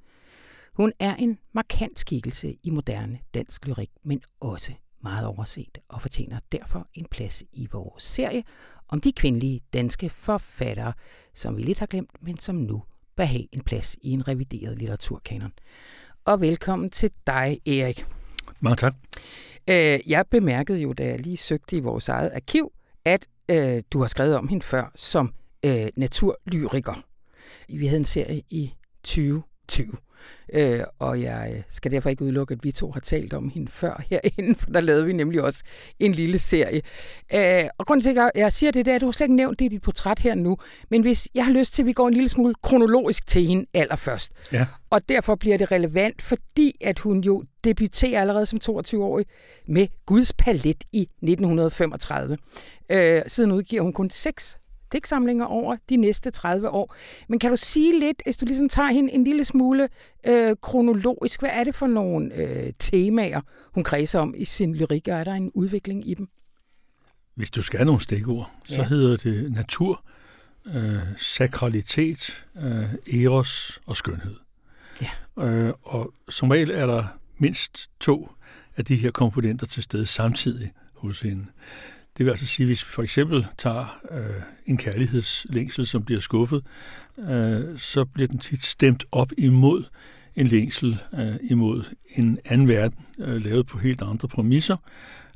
Hun 0.74 0.94
er 1.00 1.16
en 1.16 1.40
markant 1.54 2.00
skikkelse 2.00 2.58
i 2.64 2.70
moderne 2.70 3.20
dansk 3.34 3.66
lyrik, 3.66 3.90
men 4.04 4.22
også 4.40 4.74
meget 5.04 5.28
overset 5.28 5.78
og 5.88 6.02
fortjener 6.02 6.40
derfor 6.52 6.88
en 6.94 7.06
plads 7.12 7.44
i 7.52 7.68
vores 7.72 8.04
serie 8.04 8.44
om 8.88 9.02
de 9.02 9.12
kvindelige 9.12 9.62
danske 9.74 10.10
forfattere, 10.10 10.94
som 11.34 11.58
vi 11.58 11.62
lidt 11.62 11.80
har 11.80 11.86
glemt, 11.86 12.12
men 12.22 12.40
som 12.40 12.56
nu 12.56 12.84
bør 13.16 13.24
have 13.24 13.48
en 13.52 13.62
plads 13.62 13.98
i 14.02 14.12
en 14.12 14.28
revideret 14.28 14.78
litteraturkanon. 14.78 15.54
Og 16.26 16.42
velkommen 16.42 16.90
til 16.90 17.12
dig, 17.28 17.60
Erik. 17.66 18.06
Mange 18.60 18.76
tak. 18.76 18.96
Øh, 19.70 20.00
jeg 20.12 20.26
bemærkede 20.32 20.80
jo, 20.80 20.94
da 20.94 21.06
jeg 21.06 21.20
lige 21.20 21.38
søgte 21.38 21.78
i 21.78 21.80
vores 21.80 22.10
eget 22.10 22.32
arkiv, 22.36 22.72
at 23.06 23.28
øh, 23.50 23.84
du 23.92 24.00
har 24.00 24.08
skrevet 24.08 24.36
om 24.36 24.48
hende 24.48 24.66
før 24.66 24.92
som 24.96 25.34
øh, 25.64 25.88
naturlyriker. 25.96 27.04
Vi 27.70 27.86
havde 27.86 28.00
en 28.00 28.06
serie 28.06 28.42
i 28.50 28.74
2020. 29.08 29.94
Øh, 30.54 30.84
og 31.00 31.22
jeg 31.22 31.64
skal 31.70 31.92
derfor 31.92 32.10
ikke 32.10 32.24
udelukke, 32.24 32.52
at 32.52 32.64
vi 32.64 32.72
to 32.72 32.92
har 32.92 33.00
talt 33.00 33.34
om 33.34 33.50
hende 33.50 33.72
før 33.72 34.04
herinde, 34.10 34.56
for 34.60 34.70
der 34.70 34.80
lavede 34.80 35.06
vi 35.06 35.14
nemlig 35.14 35.42
også 35.42 35.64
en 36.00 36.12
lille 36.12 36.40
serie. 36.40 36.82
Øh, 37.34 37.70
og 37.78 37.86
grunden 37.86 38.04
til, 38.04 38.20
at 38.20 38.32
jeg 38.36 38.54
siger 38.54 38.72
det, 38.72 38.86
det 38.86 38.92
er, 38.92 38.96
at 38.96 39.02
du 39.02 39.06
har 39.06 39.12
slet 39.12 39.26
ikke 39.26 39.36
nævnt 39.36 39.60
det 39.60 39.66
i 39.66 39.68
dit 39.68 39.82
portræt 39.82 40.20
her 40.20 40.36
nu, 40.36 40.58
men 40.90 41.02
hvis 41.02 41.28
jeg 41.36 41.46
har 41.46 41.52
lyst 41.52 41.74
til, 41.74 41.82
at 41.82 41.86
vi 41.86 41.94
går 41.94 42.08
en 42.08 42.14
lille 42.14 42.30
smule 42.30 42.54
kronologisk 42.64 43.28
til 43.28 43.48
hende 43.48 43.66
allerførst. 43.74 44.32
Ja. 44.52 44.66
Og 44.90 45.10
derfor 45.10 45.36
bliver 45.36 45.58
det 45.58 45.72
relevant, 45.72 46.22
fordi 46.22 46.76
at 46.82 47.00
hun 47.00 47.22
jo 47.22 47.44
debuterer 47.64 48.22
allerede 48.22 48.46
som 48.46 48.60
22-årig 48.70 49.26
med 49.68 49.88
Guds 50.06 50.34
Palet 50.34 50.84
i 50.92 51.02
1935. 51.02 52.38
Øh, 52.90 53.22
siden 53.28 53.52
udgiver 53.52 53.82
hun 53.82 53.94
kun 53.94 54.10
seks 54.10 54.58
digtsamlinger 54.92 55.46
over 55.46 55.76
de 55.90 55.96
næste 55.96 56.32
30 56.32 56.70
år. 56.70 56.96
Men 57.28 57.40
kan 57.40 57.50
du 57.50 57.56
sige 57.56 58.00
lidt, 58.00 58.22
hvis 58.26 58.38
du 58.38 58.46
ligesom 58.46 58.70
tager 58.70 58.90
hende 58.90 59.14
en 59.14 59.24
lille 59.24 59.46
smule 59.46 59.90
øh, 60.28 60.56
kronologisk, 60.62 61.40
hvad 61.40 61.50
er 61.54 61.64
det 61.64 61.76
for 61.76 61.88
nogle 61.88 62.36
øh, 62.36 62.74
temaer, 62.80 63.42
hun 63.74 63.84
kredser 63.84 64.20
om 64.20 64.34
i 64.38 64.46
sin 64.46 64.76
lyrik, 64.76 65.08
og 65.08 65.14
er 65.14 65.24
der 65.24 65.34
en 65.34 65.52
udvikling 65.54 66.10
i 66.10 66.14
dem? 66.14 66.30
Hvis 67.36 67.50
du 67.50 67.62
skal 67.62 67.78
have 67.78 67.86
nogle 67.86 68.02
stikord, 68.02 68.52
ja. 68.70 68.76
så 68.76 68.84
hedder 68.84 69.18
det 69.18 69.54
natur, 69.54 70.04
øh, 70.66 71.00
sakralitet, 71.18 72.46
øh, 72.58 73.24
eros 73.24 73.82
og 73.86 73.98
skønhed. 73.98 74.36
Ja. 75.02 75.44
Øh, 75.44 75.74
og 75.84 76.14
som 76.30 76.50
regel 76.50 76.72
er 76.72 76.86
der 76.86 77.04
mindst 77.38 77.92
to 78.00 78.32
af 78.78 78.86
de 78.86 78.96
her 78.96 79.12
komponenter 79.12 79.68
til 79.68 79.84
stede 79.84 80.06
samtidig 80.06 80.72
hos 80.94 81.22
hende. 81.22 81.46
Det 82.18 82.26
vil 82.26 82.32
altså 82.32 82.46
sige, 82.46 82.66
hvis 82.66 82.88
vi 82.88 82.92
for 82.92 83.04
eksempel 83.04 83.46
tager 83.58 84.00
øh, 84.12 84.42
en 84.66 84.78
kærlighedslængsel, 84.78 85.88
som 85.88 86.04
bliver 86.04 86.22
skuffet, 86.22 86.64
øh, 87.20 87.80
så 87.80 88.06
bliver 88.06 88.28
den 88.28 88.40
tit 88.40 88.64
stemt 88.64 89.06
op 89.12 89.32
imod 89.38 89.84
en 90.36 90.48
længsel 90.48 91.02
øh, 91.14 91.36
imod 91.50 91.84
en 92.16 92.40
anden 92.46 92.68
verden, 92.68 93.06
øh, 93.20 93.46
lavet 93.46 93.68
på 93.68 93.78
helt 93.78 94.02
andre 94.02 94.28
præmisser, 94.28 94.78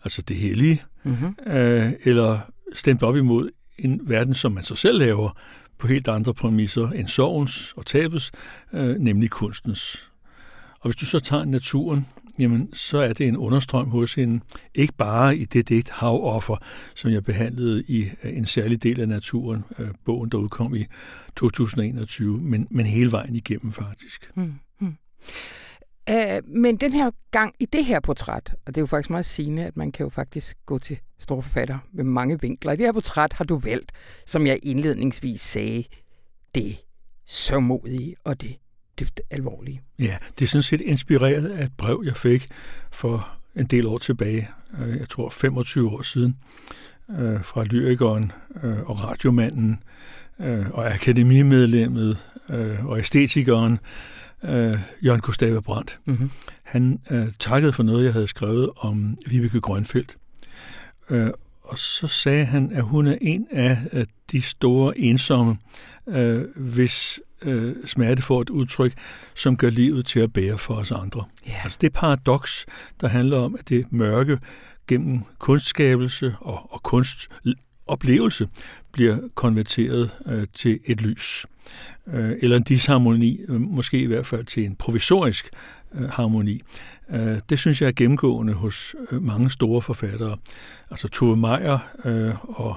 altså 0.03 0.21
det 0.21 0.35
hellige, 0.35 0.81
mm-hmm. 1.03 1.35
øh, 1.47 1.91
eller 2.03 2.39
stemt 2.73 3.03
op 3.03 3.15
imod 3.15 3.50
en 3.77 4.01
verden, 4.03 4.33
som 4.33 4.51
man 4.51 4.63
så 4.63 4.75
selv 4.75 5.00
laver 5.00 5.38
på 5.77 5.88
helt 5.88 6.07
andre 6.07 6.33
præmisser 6.33 6.89
end 6.89 7.07
sovens 7.07 7.73
og 7.77 7.85
tabets, 7.85 8.31
øh, 8.73 8.95
nemlig 8.95 9.29
kunstens. 9.29 10.09
Og 10.79 10.89
hvis 10.89 10.95
du 10.95 11.05
så 11.05 11.19
tager 11.19 11.45
naturen, 11.45 12.07
jamen 12.39 12.73
så 12.73 12.97
er 12.97 13.13
det 13.13 13.27
en 13.27 13.38
understrøm 13.38 13.89
hos 13.89 14.13
hende, 14.13 14.43
ikke 14.75 14.93
bare 14.93 15.38
i 15.38 15.45
det 15.45 15.69
digt 15.69 15.89
Havoffer, 15.89 16.57
som 16.95 17.11
jeg 17.11 17.23
behandlede 17.23 17.83
i 17.88 18.01
øh, 18.23 18.38
en 18.38 18.45
særlig 18.45 18.83
del 18.83 19.01
af 19.01 19.07
naturen, 19.07 19.63
øh, 19.79 19.88
bogen 20.05 20.29
der 20.29 20.38
udkom 20.38 20.75
i 20.75 20.85
2021, 21.35 22.38
men, 22.38 22.67
men 22.71 22.85
hele 22.85 23.11
vejen 23.11 23.35
igennem 23.35 23.71
faktisk. 23.71 24.31
Mm, 24.35 24.53
mm. 24.79 24.95
Øh, 26.09 26.41
men 26.47 26.77
den 26.77 26.93
her 26.93 27.11
gang 27.31 27.55
i 27.59 27.65
det 27.65 27.85
her 27.85 28.00
portræt, 28.00 28.55
og 28.65 28.67
det 28.67 28.77
er 28.77 28.81
jo 28.81 28.85
faktisk 28.85 29.09
meget 29.09 29.25
sigende, 29.25 29.65
at 29.65 29.77
man 29.77 29.91
kan 29.91 30.03
jo 30.03 30.09
faktisk 30.09 30.57
gå 30.65 30.79
til 30.79 31.00
store 31.19 31.41
forfatter 31.41 31.77
med 31.93 32.03
mange 32.03 32.41
vinkler. 32.41 32.71
I 32.71 32.75
det 32.75 32.85
her 32.85 32.91
portræt 32.91 33.33
har 33.33 33.45
du 33.45 33.57
valgt, 33.57 33.91
som 34.25 34.47
jeg 34.47 34.59
indledningsvis 34.63 35.41
sagde, 35.41 35.83
det 36.55 36.77
sørmodige 37.25 38.15
og 38.23 38.41
det 38.41 38.57
dybt 39.01 39.22
alvorlige. 39.29 39.81
Ja, 40.00 40.17
det 40.39 40.46
er 40.46 40.50
sådan 40.50 40.63
set 40.63 40.81
inspireret 40.81 41.50
af 41.50 41.65
et 41.65 41.72
brev, 41.77 42.03
jeg 42.05 42.17
fik 42.17 42.48
for 42.91 43.29
en 43.55 43.65
del 43.65 43.88
år 43.88 43.98
tilbage, 43.98 44.50
øh, 44.81 44.98
jeg 45.00 45.10
tror 45.10 45.29
25 45.29 45.89
år 45.89 46.01
siden, 46.01 46.38
øh, 47.20 47.43
fra 47.43 47.63
lyrikeren 47.63 48.31
øh, 48.63 48.79
og 48.89 49.03
radiomanden 49.03 49.84
og 50.74 50.93
akademimedlemmet 50.93 52.17
og 52.84 53.00
æstetikeren 53.00 53.79
Jørgen 55.01 55.22
Gustave 55.22 55.62
Brandt. 55.62 56.00
Mm-hmm. 56.05 56.31
Han 56.63 57.00
takkede 57.39 57.74
for 57.74 57.84
noget, 57.84 58.05
jeg 58.05 58.13
havde 58.13 58.27
skrevet 58.27 58.70
om 58.77 59.17
Vibeke 59.27 59.62
Grønfeldt. 59.62 60.17
Og 61.62 61.79
så 61.79 62.08
sagde 62.08 62.46
han, 62.46 62.72
at 62.72 62.84
hun 62.84 63.08
er 63.08 63.17
en 63.22 63.48
af 63.51 63.77
de 64.31 64.41
store 64.41 64.98
ensomme, 64.98 65.58
hvis 66.55 67.20
øh, 67.41 67.75
smerte 67.86 68.21
får 68.21 68.41
et 68.41 68.50
udtryk, 68.50 68.93
som 69.36 69.57
gør 69.57 69.69
livet 69.69 70.05
til 70.05 70.19
at 70.19 70.33
bære 70.33 70.57
for 70.57 70.74
os 70.74 70.91
andre. 70.91 71.24
Yeah. 71.48 71.63
Altså 71.63 71.77
det 71.81 71.93
paradoks, 71.93 72.65
der 73.01 73.07
handler 73.07 73.38
om, 73.38 73.55
at 73.60 73.69
det 73.69 73.91
mørke 73.91 74.39
gennem 74.88 75.19
kunstskabelse 75.39 76.36
og, 76.39 76.74
og 76.74 76.83
kunstoplevelse 76.83 78.48
bliver 78.91 79.17
konverteret 79.36 80.15
øh, 80.25 80.48
til 80.53 80.79
et 80.86 81.01
lys. 81.01 81.45
Øh, 82.07 82.31
eller 82.41 82.57
en 82.57 82.63
disharmoni, 82.63 83.39
øh, 83.48 83.62
måske 83.62 84.00
i 84.00 84.05
hvert 84.05 84.25
fald 84.25 84.45
til 84.45 84.65
en 84.65 84.75
provisorisk 84.75 85.50
øh, 85.95 86.10
harmoni. 86.10 86.62
Øh, 87.12 87.38
det 87.50 87.60
synes 87.60 87.81
jeg 87.81 87.88
er 87.88 87.91
gennemgående 87.95 88.53
hos 88.53 88.95
øh, 89.12 89.24
mange 89.24 89.50
store 89.50 89.81
forfattere. 89.81 90.38
Altså 90.91 91.07
Tove 91.07 91.38
Meyer 91.38 91.79
øh, 92.05 92.60
og 92.60 92.75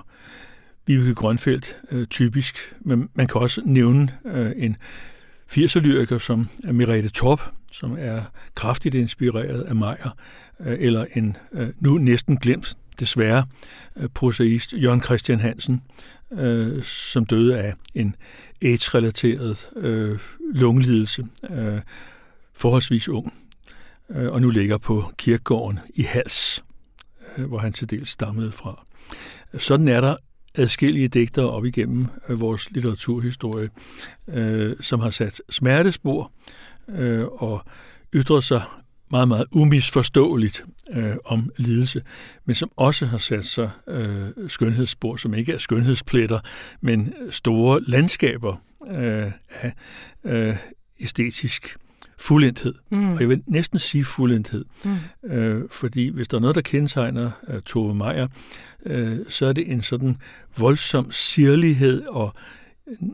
Vibeke 0.86 1.14
Grønfeldt 1.14 1.76
øh, 1.90 2.06
typisk, 2.06 2.74
men 2.80 3.08
man 3.14 3.26
kan 3.26 3.40
også 3.40 3.62
nævne 3.64 4.08
øh, 4.24 4.52
en 4.56 4.76
80'er-lyriker 5.52 6.18
som 6.18 6.48
Merete 6.72 7.08
Torp, 7.08 7.40
som 7.72 7.96
er 7.98 8.20
kraftigt 8.54 8.94
inspireret 8.94 9.62
af 9.62 9.74
Meyer, 9.74 10.16
øh, 10.60 10.76
eller 10.80 11.04
en 11.14 11.36
øh, 11.52 11.68
nu 11.80 11.98
næsten 11.98 12.36
glemt, 12.36 12.74
desværre, 13.00 13.46
øh, 13.96 14.08
prosaist 14.08 14.72
Jørgen 14.72 15.02
Christian 15.02 15.40
Hansen, 15.40 15.82
øh, 16.32 16.82
som 16.82 17.26
døde 17.26 17.58
af 17.58 17.74
en 17.94 18.16
AIDS-relateret 18.62 19.70
øh, 19.76 20.18
lungelidelse, 20.54 21.26
øh, 21.50 21.80
forholdsvis 22.54 23.08
ung, 23.08 23.34
øh, 24.10 24.32
og 24.32 24.40
nu 24.40 24.50
ligger 24.50 24.78
på 24.78 25.12
kirkegården 25.18 25.78
i 25.94 26.02
Hals, 26.02 26.64
øh, 27.38 27.44
hvor 27.44 27.58
han 27.58 27.72
til 27.72 27.90
dels 27.90 28.10
stammede 28.10 28.52
fra. 28.52 28.86
Sådan 29.58 29.88
er 29.88 30.00
der 30.00 30.16
adskillige 30.54 31.08
digtere 31.08 31.50
op 31.50 31.64
igennem 31.64 32.06
øh, 32.28 32.40
vores 32.40 32.70
litteraturhistorie, 32.70 33.68
øh, 34.28 34.76
som 34.80 35.00
har 35.00 35.10
sat 35.10 35.40
smertespor 35.50 36.32
øh, 36.88 37.24
og 37.24 37.62
ytret 38.14 38.44
sig 38.44 38.62
meget, 39.10 39.28
meget 39.28 39.46
umisforståeligt 39.52 40.64
øh, 40.90 41.16
om 41.24 41.50
lidelse, 41.56 42.02
men 42.44 42.54
som 42.54 42.70
også 42.76 43.06
har 43.06 43.18
sat 43.18 43.44
sig 43.44 43.70
øh, 43.88 44.28
skønhedsspor, 44.48 45.16
som 45.16 45.34
ikke 45.34 45.52
er 45.52 45.58
skønhedspletter, 45.58 46.40
men 46.80 47.14
store 47.30 47.80
landskaber 47.80 48.56
øh, 48.86 49.32
af 49.50 49.72
øh, 50.24 50.56
æstetisk 51.00 51.76
fuldendthed. 52.18 52.74
Mm. 52.90 53.12
Og 53.12 53.20
jeg 53.20 53.28
vil 53.28 53.42
næsten 53.46 53.78
sige 53.78 54.04
fuldendhed. 54.04 54.64
Mm. 54.84 55.30
Øh, 55.30 55.62
fordi 55.70 56.08
hvis 56.08 56.28
der 56.28 56.36
er 56.36 56.40
noget, 56.40 56.56
der 56.56 56.62
kendetegner 56.62 57.30
uh, 57.48 57.60
Tove 57.66 57.94
Meyer, 57.94 58.26
øh, 58.86 59.18
så 59.28 59.46
er 59.46 59.52
det 59.52 59.72
en 59.72 59.82
sådan 59.82 60.16
voldsom 60.58 61.12
sirlighed 61.12 62.02
og 62.02 62.34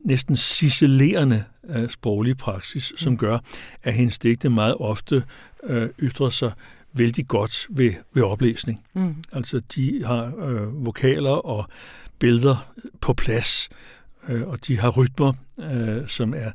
næsten 0.04 0.36
ciselerende 0.36 1.44
uh, 1.62 1.88
sproglig 1.88 2.36
praksis, 2.36 2.92
mm. 2.92 2.98
som 2.98 3.16
gør, 3.16 3.38
at 3.82 3.94
hendes 3.94 4.18
digte 4.18 4.48
meget 4.48 4.74
ofte 4.74 5.22
uh, 5.62 5.82
ytrer 5.98 6.30
sig 6.30 6.52
vældig 6.92 7.28
godt 7.28 7.66
ved, 7.70 7.92
ved 8.12 8.22
oplæsning. 8.22 8.84
Mm. 8.94 9.14
Altså, 9.32 9.60
de 9.74 10.02
har 10.06 10.32
uh, 10.34 10.86
vokaler 10.86 11.30
og 11.30 11.68
billeder 12.18 12.72
på 13.00 13.12
plads, 13.12 13.68
uh, 14.28 14.42
og 14.42 14.66
de 14.66 14.78
har 14.78 14.90
rytmer, 14.90 15.32
uh, 15.56 16.08
som 16.08 16.34
er 16.34 16.50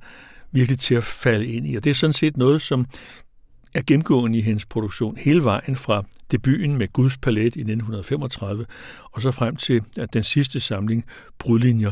virkelig 0.56 0.80
til 0.80 0.96
at 0.96 1.04
falde 1.04 1.46
ind 1.46 1.68
i. 1.68 1.76
Og 1.76 1.84
det 1.84 1.90
er 1.90 1.94
sådan 1.94 2.14
set 2.14 2.38
noget, 2.38 2.62
som 2.62 2.86
er 3.74 3.82
gennemgående 3.88 4.40
i 4.40 4.42
hendes 4.42 4.66
produktion 4.66 5.18
hele 5.18 5.44
vejen 5.44 5.76
fra 5.76 6.04
debuten 6.32 6.78
med 6.78 6.94
Guds 6.94 7.18
Palet 7.18 7.56
i 7.56 7.60
1935 7.60 8.66
og 9.12 9.22
så 9.22 9.32
frem 9.32 9.56
til 9.56 9.82
at 9.98 10.14
den 10.14 10.24
sidste 10.24 10.60
samling, 10.60 11.06
Brudlinjer, 11.40 11.92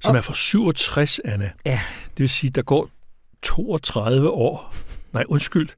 som 0.00 0.10
og... 0.10 0.16
er 0.16 0.20
fra 0.20 0.34
67, 0.34 1.20
Anna. 1.24 1.50
Ja. 1.66 1.80
Det 2.04 2.20
vil 2.20 2.28
sige, 2.28 2.50
der 2.50 2.62
går 2.62 2.90
32 3.42 4.30
år. 4.30 4.74
Nej, 5.12 5.24
undskyld. 5.28 5.68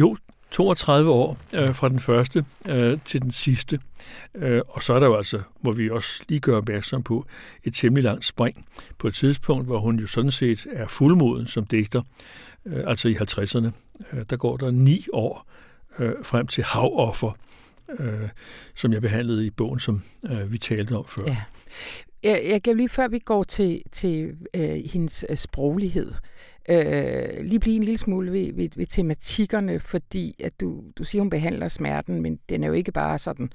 Jo, 0.00 0.16
32 0.50 1.10
år 1.10 1.38
øh, 1.54 1.74
fra 1.74 1.88
den 1.88 2.00
første 2.00 2.44
øh, 2.68 2.98
til 3.04 3.22
den 3.22 3.30
sidste. 3.30 3.80
Øh, 4.34 4.62
og 4.68 4.82
så 4.82 4.94
er 4.94 4.98
der 4.98 5.06
jo 5.06 5.16
altså, 5.16 5.40
må 5.62 5.72
vi 5.72 5.90
også 5.90 6.22
lige 6.28 6.40
gøre 6.40 6.56
opmærksom 6.56 7.02
på, 7.02 7.26
et 7.64 7.74
temmelig 7.74 8.04
langt 8.04 8.24
spring 8.24 8.66
på 8.98 9.08
et 9.08 9.14
tidspunkt, 9.14 9.66
hvor 9.66 9.78
hun 9.78 9.98
jo 9.98 10.06
sådan 10.06 10.30
set 10.30 10.66
er 10.72 10.86
fuldmoden 10.86 11.46
som 11.46 11.66
digter, 11.66 12.02
øh, 12.66 12.84
altså 12.86 13.08
i 13.08 13.14
50'erne. 13.14 13.70
Øh, 14.12 14.24
der 14.30 14.36
går 14.36 14.56
der 14.56 14.70
ni 14.70 15.04
år 15.12 15.46
øh, 15.98 16.12
frem 16.22 16.46
til 16.46 16.64
havoffer, 16.64 17.32
øh, 17.98 18.28
som 18.74 18.92
jeg 18.92 19.02
behandlede 19.02 19.46
i 19.46 19.50
bogen, 19.50 19.80
som 19.80 20.02
øh, 20.30 20.52
vi 20.52 20.58
talte 20.58 20.96
om 20.96 21.04
før. 21.08 21.22
Ja. 21.26 21.36
Jeg, 22.22 22.42
jeg 22.44 22.62
kan 22.62 22.76
lige 22.76 22.88
før 22.88 23.08
vi 23.08 23.18
går 23.18 23.42
til, 23.42 23.82
til 23.92 24.36
øh, 24.54 24.82
hendes 24.92 25.24
øh, 25.28 25.36
sproglighed, 25.36 26.12
øh, 26.68 27.44
lige 27.44 27.60
blive 27.60 27.76
en 27.76 27.82
lille 27.82 27.98
smule 27.98 28.32
ved, 28.32 28.52
ved, 28.52 28.68
ved 28.76 28.86
tematikkerne, 28.86 29.80
fordi 29.80 30.34
at 30.44 30.60
du, 30.60 30.82
du 30.98 31.04
siger, 31.04 31.22
hun 31.22 31.30
behandler 31.30 31.68
smerten, 31.68 32.22
men 32.22 32.38
den 32.48 32.64
er 32.64 32.68
jo 32.68 32.74
ikke 32.74 32.92
bare 32.92 33.18
sådan 33.18 33.52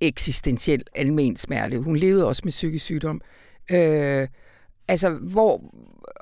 eksistentiel 0.00 0.82
almen 0.94 1.36
smerte. 1.36 1.78
Hun 1.78 1.96
levede 1.96 2.26
også 2.26 2.42
med 2.44 2.52
psykisk 2.52 2.84
sygdom. 2.84 3.20
Øh, 3.70 4.28
altså, 4.88 5.10
hvor, 5.10 5.74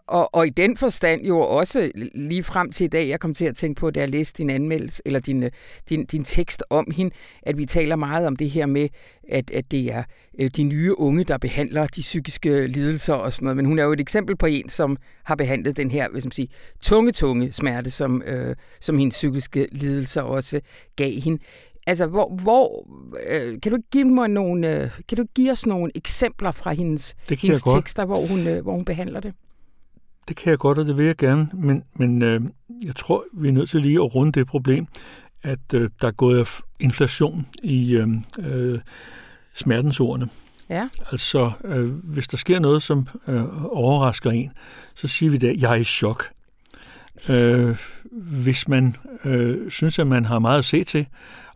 og, 0.07 0.35
og 0.35 0.47
i 0.47 0.51
den 0.51 0.77
forstand 0.77 1.23
jo 1.23 1.41
også 1.41 1.91
lige 2.15 2.43
frem 2.43 2.73
til 2.73 2.85
i 2.85 2.89
dag, 2.89 3.09
jeg 3.09 3.21
kom 3.21 3.35
til 3.35 3.45
at 3.45 3.57
tænke 3.57 3.81
på, 3.81 3.91
da 3.91 4.01
jeg 4.01 4.09
læste 4.09 4.39
din 4.39 4.51
anmeldelse, 4.51 5.03
eller 5.05 5.21
din, 5.21 5.43
øh, 5.43 5.51
din, 5.89 6.05
din 6.05 6.25
tekst 6.25 6.63
om 6.71 6.91
hende, 6.97 7.15
at 7.43 7.59
vi 7.59 7.67
taler 7.67 7.97
meget 7.97 8.27
om 8.27 8.37
det 8.37 8.51
her 8.51 8.67
med, 8.67 8.89
at, 9.29 9.51
at 9.51 9.71
det 9.71 9.93
er 9.93 10.03
øh, 10.41 10.51
de 10.57 10.63
nye 10.63 10.99
unge, 10.99 11.25
der 11.25 11.39
behandler 11.39 11.87
de 11.87 12.01
psykiske 12.01 12.67
lidelser 12.67 13.15
og 13.15 13.33
sådan 13.33 13.45
noget. 13.45 13.57
Men 13.57 13.67
hun 13.67 13.79
er 13.79 13.85
jo 13.85 13.93
et 13.93 14.01
eksempel 14.01 14.37
på 14.37 14.47
en, 14.47 14.69
som 14.69 14.97
har 15.25 15.35
behandlet 15.35 15.77
den 15.77 15.91
her, 15.91 16.09
hvis 16.09 16.25
man 16.25 16.33
siger, 16.33 16.49
tunge, 16.81 17.13
tunge 17.13 17.53
smerte, 17.53 17.91
som, 17.91 18.23
øh, 18.27 18.57
som 18.81 18.99
hendes 18.99 19.15
psykiske 19.15 19.69
lidelser 19.73 20.23
også 20.23 20.61
gav 20.97 21.13
hende. 21.21 21.43
Altså, 21.91 22.07
hvor, 22.07 22.35
hvor 22.43 22.87
øh, 23.29 23.61
kan 23.61 23.73
du 23.73 23.79
give 23.91 24.05
mig 24.05 24.29
nogle, 24.29 24.83
øh, 24.83 24.91
kan 25.09 25.19
du 25.19 25.25
give 25.35 25.51
os 25.51 25.67
nogle 25.67 25.93
eksempler 25.95 26.51
fra 26.51 26.73
hendes, 26.73 27.15
hendes 27.29 27.63
tekster, 27.63 28.05
hvor 28.05 28.27
hun, 28.27 28.47
øh, 28.47 28.63
hvor 28.63 28.73
hun 28.73 28.85
behandler 28.85 29.21
det? 29.21 29.35
Det 30.29 30.37
kan 30.37 30.51
jeg 30.51 30.59
godt, 30.59 30.79
og 30.79 30.87
det 30.87 30.97
vil 30.97 31.07
jeg 31.07 31.17
gerne, 31.17 31.51
men, 31.55 31.83
men 31.95 32.23
øh, 32.23 32.41
jeg 32.87 32.97
tror, 32.97 33.25
vi 33.33 33.49
er 33.49 33.53
nødt 33.53 33.71
til 33.71 33.81
lige 33.81 33.95
at 33.95 34.15
runde 34.15 34.33
det 34.33 34.47
problem, 34.47 34.87
at 35.43 35.75
øh, 35.75 35.91
der 36.01 36.09
er 36.09 36.13
gået 36.13 36.49
inflation 36.81 37.47
i 37.63 37.95
øh, 37.95 38.09
øh, 38.39 38.81
smertensordene. 39.55 40.29
Ja. 40.69 40.89
Altså, 41.13 41.51
øh, 41.65 41.91
hvis 41.91 42.29
der 42.29 42.37
sker 42.37 42.59
noget, 42.59 42.83
som 42.83 43.09
øh, 43.29 43.75
overrasker 43.77 44.31
en, 44.31 44.53
så 44.95 45.09
siger 45.09 45.31
vi 45.31 45.37
det, 45.37 45.63
jeg 45.63 45.71
er 45.71 45.81
i 45.81 45.85
chok. 45.85 46.25
Øh, 47.29 47.77
hvis 48.13 48.69
man 48.69 48.95
øh, 49.25 49.71
synes, 49.71 49.99
at 49.99 50.07
man 50.07 50.25
har 50.25 50.39
meget 50.39 50.59
at 50.59 50.65
se 50.65 50.85
til, 50.85 51.07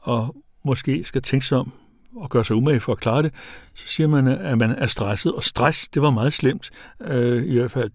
og 0.00 0.36
måske 0.64 1.04
skal 1.04 1.22
tænke 1.22 1.46
sig 1.46 1.58
om 1.58 1.72
og 2.16 2.30
gøre 2.30 2.44
sig 2.44 2.56
umage 2.56 2.80
for 2.80 2.92
at 2.92 2.98
klare 2.98 3.22
det, 3.22 3.32
så 3.74 3.88
siger 3.88 4.08
man, 4.08 4.26
at 4.26 4.58
man 4.58 4.70
er 4.70 4.86
stresset. 4.86 5.32
Og 5.32 5.44
stress, 5.44 5.88
det 5.88 6.02
var 6.02 6.10
meget 6.10 6.32
slemt, 6.32 6.70
øh, 7.00 7.44
i 7.44 7.58
hvert 7.58 7.70
fald 7.70 7.90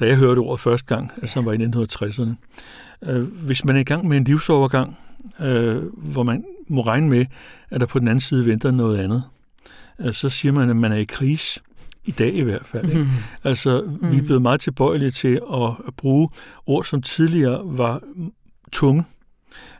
da 0.00 0.06
jeg 0.06 0.16
hørte 0.16 0.38
ordet 0.38 0.60
første 0.60 0.94
gang, 0.94 1.10
altså 1.22 1.40
var 1.40 1.52
i 1.52 1.56
1960'erne. 1.56 2.34
Øh, 3.10 3.22
hvis 3.22 3.64
man 3.64 3.76
er 3.76 3.80
i 3.80 3.84
gang 3.84 4.08
med 4.08 4.16
en 4.16 4.24
livsovergang, 4.24 4.98
øh, 5.40 5.82
hvor 5.96 6.22
man 6.22 6.44
må 6.68 6.82
regne 6.82 7.08
med, 7.08 7.26
at 7.70 7.80
der 7.80 7.86
på 7.86 7.98
den 7.98 8.08
anden 8.08 8.20
side 8.20 8.46
venter 8.46 8.70
noget 8.70 8.98
andet, 8.98 9.22
øh, 10.00 10.14
så 10.14 10.28
siger 10.28 10.52
man, 10.52 10.70
at 10.70 10.76
man 10.76 10.92
er 10.92 10.96
i 10.96 11.04
krise. 11.04 11.60
I 12.04 12.10
dag 12.10 12.34
i 12.34 12.40
hvert 12.40 12.66
fald. 12.66 12.88
Ikke? 12.88 13.02
Mm. 13.02 13.08
Altså, 13.44 13.82
mm. 14.02 14.12
vi 14.12 14.18
er 14.18 14.22
blevet 14.22 14.42
meget 14.42 14.60
tilbøjelige 14.60 15.10
til 15.10 15.40
at 15.54 15.94
bruge 15.96 16.28
ord, 16.66 16.84
som 16.84 17.02
tidligere 17.02 17.60
var 17.64 18.02
tunge, 18.72 19.04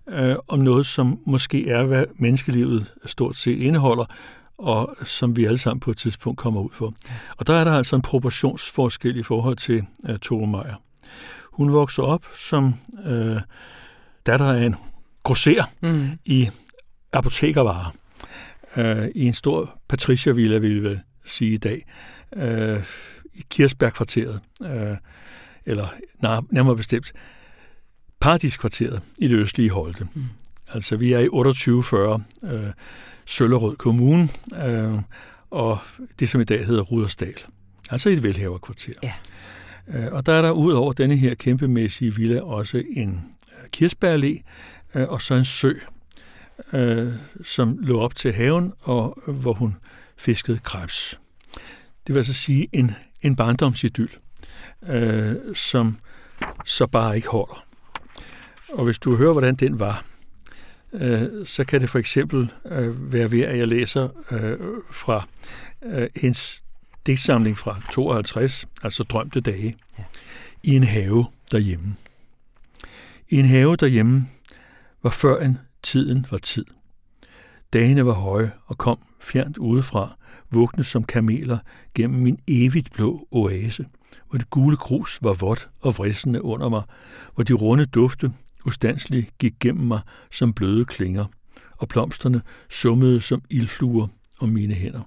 øh, 0.08 0.36
om 0.48 0.58
noget, 0.58 0.86
som 0.86 1.18
måske 1.26 1.68
er, 1.68 1.84
hvad 1.84 2.04
menneskelivet 2.16 2.92
stort 3.06 3.36
set 3.36 3.58
indeholder, 3.58 4.04
og 4.58 4.96
som 5.04 5.36
vi 5.36 5.44
alle 5.44 5.58
sammen 5.58 5.80
på 5.80 5.90
et 5.90 5.96
tidspunkt 5.96 6.38
kommer 6.38 6.60
ud 6.60 6.70
for. 6.72 6.94
Og 7.36 7.46
der 7.46 7.54
er 7.54 7.64
der 7.64 7.72
altså 7.72 7.96
en 7.96 8.02
proportionsforskel 8.02 9.16
i 9.16 9.22
forhold 9.22 9.56
til 9.56 9.82
uh, 10.08 10.16
Tove 10.16 10.46
Meyer. 10.46 10.82
Hun 11.52 11.72
vokser 11.72 12.02
op 12.02 12.26
som 12.38 12.74
uh, 13.06 13.40
datter 14.26 14.46
af 14.46 14.64
en 14.64 14.74
grosser 15.22 15.64
mm. 15.82 16.18
i 16.24 16.48
apotekervarer 17.12 17.94
uh, 18.76 19.06
i 19.14 19.26
en 19.26 19.34
stor 19.34 19.78
patriciervilla, 19.88 20.58
vil 20.58 20.82
vi 20.82 20.96
sige 21.24 21.52
i 21.52 21.56
dag, 21.56 21.86
uh, 22.36 22.82
i 23.34 23.42
Kirsbergkvarteret, 23.50 24.40
uh, 24.60 24.96
eller 25.66 25.88
nærmere 26.50 26.76
bestemt 26.76 27.12
Paradiskvarteret 28.20 29.02
i 29.18 29.28
det 29.28 29.36
østlige 29.36 29.70
Holte. 29.70 30.08
Mm. 30.14 30.22
Altså 30.68 30.96
vi 30.96 31.12
er 31.12 31.18
i 31.18 31.28
2840 31.28 32.22
uh, 32.42 32.70
Søllerød 33.24 33.76
Kommune, 33.76 34.28
øh, 34.66 34.94
og 35.50 35.78
det 36.20 36.28
som 36.28 36.40
i 36.40 36.44
dag 36.44 36.66
hedder 36.66 36.82
Rudersdal. 36.82 37.34
Altså 37.90 38.08
et 38.08 38.22
velhaverkvarter. 38.22 38.92
Ja. 39.02 39.12
Øh, 39.88 40.12
og 40.12 40.26
der 40.26 40.32
er 40.32 40.42
der 40.42 40.50
ud 40.50 40.72
over 40.72 40.92
denne 40.92 41.16
her 41.16 41.34
kæmpemæssige 41.34 42.14
villa 42.14 42.40
også 42.40 42.82
en 42.90 43.24
øh, 43.48 43.68
kirsebærallé, 43.76 44.42
øh, 44.94 45.08
og 45.08 45.22
så 45.22 45.34
en 45.34 45.44
sø, 45.44 45.72
øh, 46.72 47.12
som 47.44 47.78
lå 47.80 48.00
op 48.00 48.14
til 48.14 48.32
haven, 48.32 48.72
og 48.82 49.22
øh, 49.26 49.34
hvor 49.34 49.52
hun 49.52 49.76
fiskede 50.16 50.58
krebs. 50.58 51.20
Det 52.06 52.14
vil 52.14 52.16
altså 52.16 52.32
sige 52.32 52.68
en, 52.72 52.90
en 53.22 53.36
barndomsidyl, 53.36 54.08
øh, 54.86 55.36
som 55.54 55.98
så 56.64 56.86
bare 56.86 57.16
ikke 57.16 57.28
holder. 57.28 57.64
Og 58.72 58.84
hvis 58.84 58.98
du 58.98 59.16
hører, 59.16 59.32
hvordan 59.32 59.54
den 59.54 59.80
var, 59.80 60.04
øh, 60.92 61.46
så 61.46 61.64
kan 61.64 61.80
det 61.80 61.90
for 61.90 61.98
eksempel 61.98 62.52
øh, 62.66 63.12
være 63.12 63.30
ved, 63.30 63.40
at 63.40 63.58
jeg 63.58 63.68
læser 63.68 64.08
øh, 64.30 64.58
fra 64.90 65.26
øh, 65.82 66.08
hendes 66.16 66.62
digtsamling 67.06 67.58
fra 67.58 67.80
52, 67.92 68.66
altså 68.82 69.02
Drømte 69.02 69.40
dage, 69.40 69.76
ja. 69.98 70.04
i 70.62 70.76
en 70.76 70.84
have 70.84 71.26
derhjemme. 71.52 71.96
I 73.28 73.36
en 73.36 73.46
have 73.46 73.76
derhjemme 73.76 74.26
var 75.02 75.10
før 75.10 75.40
en 75.40 75.58
tiden 75.82 76.26
var 76.30 76.38
tid. 76.38 76.64
Dagene 77.72 78.06
var 78.06 78.12
høje 78.12 78.52
og 78.66 78.78
kom 78.78 78.98
fjernt 79.24 79.58
udefra, 79.58 80.16
vugne 80.50 80.84
som 80.84 81.04
kameler 81.04 81.58
gennem 81.94 82.22
min 82.22 82.38
evigt 82.48 82.92
blå 82.92 83.28
oase, 83.30 83.86
hvor 84.30 84.38
det 84.38 84.50
gule 84.50 84.76
grus 84.76 85.18
var 85.22 85.32
vådt 85.32 85.68
og 85.80 85.98
vrissende 85.98 86.44
under 86.44 86.68
mig, 86.68 86.82
hvor 87.34 87.44
de 87.44 87.52
runde 87.52 87.86
dufte 87.86 88.32
ustandsligt 88.66 89.38
gik 89.38 89.54
gennem 89.60 89.86
mig 89.86 90.00
som 90.30 90.52
bløde 90.52 90.84
klinger, 90.84 91.26
og 91.76 91.88
blomsterne 91.88 92.42
summede 92.70 93.20
som 93.20 93.42
ildfluer 93.50 94.08
om 94.40 94.48
mine 94.48 94.74
hænder. 94.74 95.02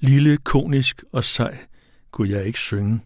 Lille, 0.00 0.36
konisk 0.36 1.04
og 1.12 1.24
sej 1.24 1.58
kunne 2.10 2.30
jeg 2.30 2.46
ikke 2.46 2.58
synge, 2.58 3.00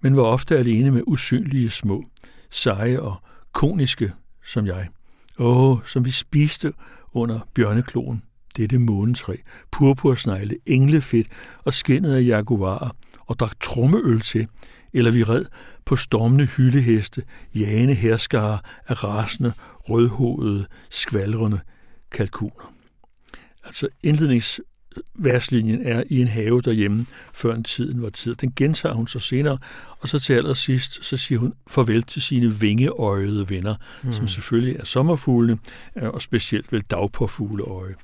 men 0.00 0.16
var 0.16 0.22
ofte 0.22 0.58
alene 0.58 0.90
med 0.90 1.02
usynlige 1.06 1.70
små, 1.70 2.04
seje 2.50 3.00
og 3.00 3.16
koniske 3.52 4.12
som 4.44 4.66
jeg. 4.66 4.88
Åh, 5.38 5.78
som 5.84 6.04
vi 6.04 6.10
spiste 6.10 6.72
under 7.12 7.40
bjørnekloen, 7.54 8.22
dette 8.56 8.78
månetræ, 8.78 9.36
purpursnegle, 9.70 10.56
englefedt 10.66 11.28
og 11.64 11.74
skinnet 11.74 12.14
af 12.14 12.22
jaguarer, 12.22 12.96
og 13.26 13.38
drak 13.38 13.60
trummeøl 13.60 14.20
til, 14.20 14.48
eller 14.92 15.10
vi 15.10 15.24
red 15.24 15.44
på 15.84 15.96
stormende 15.96 16.46
hyldeheste, 16.46 17.22
jagende 17.54 17.94
herskare 17.94 18.58
af 18.86 19.04
rasende, 19.04 19.52
rødhovede, 19.74 20.66
skvalrende 20.90 21.60
kalkuner. 22.10 22.74
Altså 23.64 23.88
indledningsverslinjen 25.16 25.86
er 25.86 26.02
i 26.10 26.20
en 26.20 26.28
have 26.28 26.60
derhjemme, 26.60 27.06
før 27.32 27.54
en 27.54 27.64
tiden 27.64 28.02
var 28.02 28.10
tid. 28.10 28.34
Den 28.34 28.52
gentager 28.56 28.94
hun 28.94 29.08
så 29.08 29.18
senere, 29.18 29.58
og 30.00 30.08
så 30.08 30.18
til 30.18 30.32
allersidst, 30.32 31.04
så 31.04 31.16
siger 31.16 31.38
hun 31.38 31.54
farvel 31.66 32.02
til 32.02 32.22
sine 32.22 32.54
vingeøjede 32.54 33.50
venner, 33.50 33.74
mm. 34.02 34.12
som 34.12 34.28
selvfølgelig 34.28 34.76
er 34.76 34.84
sommerfuglene, 34.84 35.58
øh, 35.96 36.08
og 36.08 36.22
specielt 36.22 36.72
vel 36.72 36.80
dagpåfugleøje. 36.80 37.94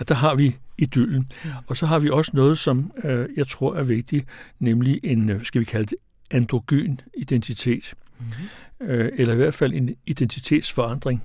Ja, 0.00 0.04
der 0.08 0.14
har 0.14 0.34
vi 0.34 0.56
idyllen. 0.78 1.28
Mm. 1.44 1.50
Og 1.66 1.76
så 1.76 1.86
har 1.86 1.98
vi 1.98 2.10
også 2.10 2.30
noget, 2.34 2.58
som 2.58 2.92
øh, 3.04 3.28
jeg 3.36 3.48
tror 3.48 3.74
er 3.74 3.84
vigtigt, 3.84 4.26
nemlig 4.58 5.00
en, 5.02 5.30
øh, 5.30 5.44
skal 5.44 5.60
vi 5.60 5.64
kalde 5.64 5.86
det, 5.86 5.96
androgyn 6.30 6.96
identitet, 7.18 7.94
mm-hmm. 8.18 8.86
øh, 8.86 9.12
eller 9.14 9.34
i 9.34 9.36
hvert 9.36 9.54
fald 9.54 9.74
en 9.74 9.96
identitetsforandring. 10.06 11.24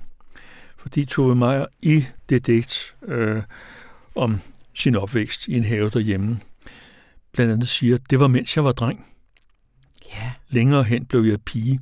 Fordi 0.76 1.04
Tove 1.04 1.34
Meyer 1.34 1.66
i 1.82 2.04
det 2.28 2.46
digt 2.46 2.94
øh, 3.06 3.42
om 4.14 4.40
sin 4.74 4.96
opvækst 4.96 5.48
i 5.48 5.56
en 5.56 5.64
have 5.64 5.90
derhjemme, 5.90 6.38
blandt 7.32 7.52
andet 7.52 7.68
siger, 7.68 7.98
det 8.10 8.20
var 8.20 8.28
mens 8.28 8.56
jeg 8.56 8.64
var 8.64 8.72
dreng. 8.72 9.06
Ja. 10.14 10.32
Længere 10.48 10.84
hen 10.84 11.06
blev 11.06 11.22
jeg 11.24 11.40
pige. 11.40 11.80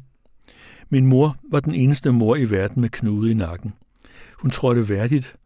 Min 0.88 1.06
mor 1.06 1.36
var 1.50 1.60
den 1.60 1.74
eneste 1.74 2.12
mor 2.12 2.36
i 2.36 2.50
verden 2.50 2.80
med 2.80 2.88
knude 2.88 3.30
i 3.30 3.34
nakken. 3.34 3.72
Hun 4.42 4.50
trådte 4.50 4.88
værdigt 4.88 5.36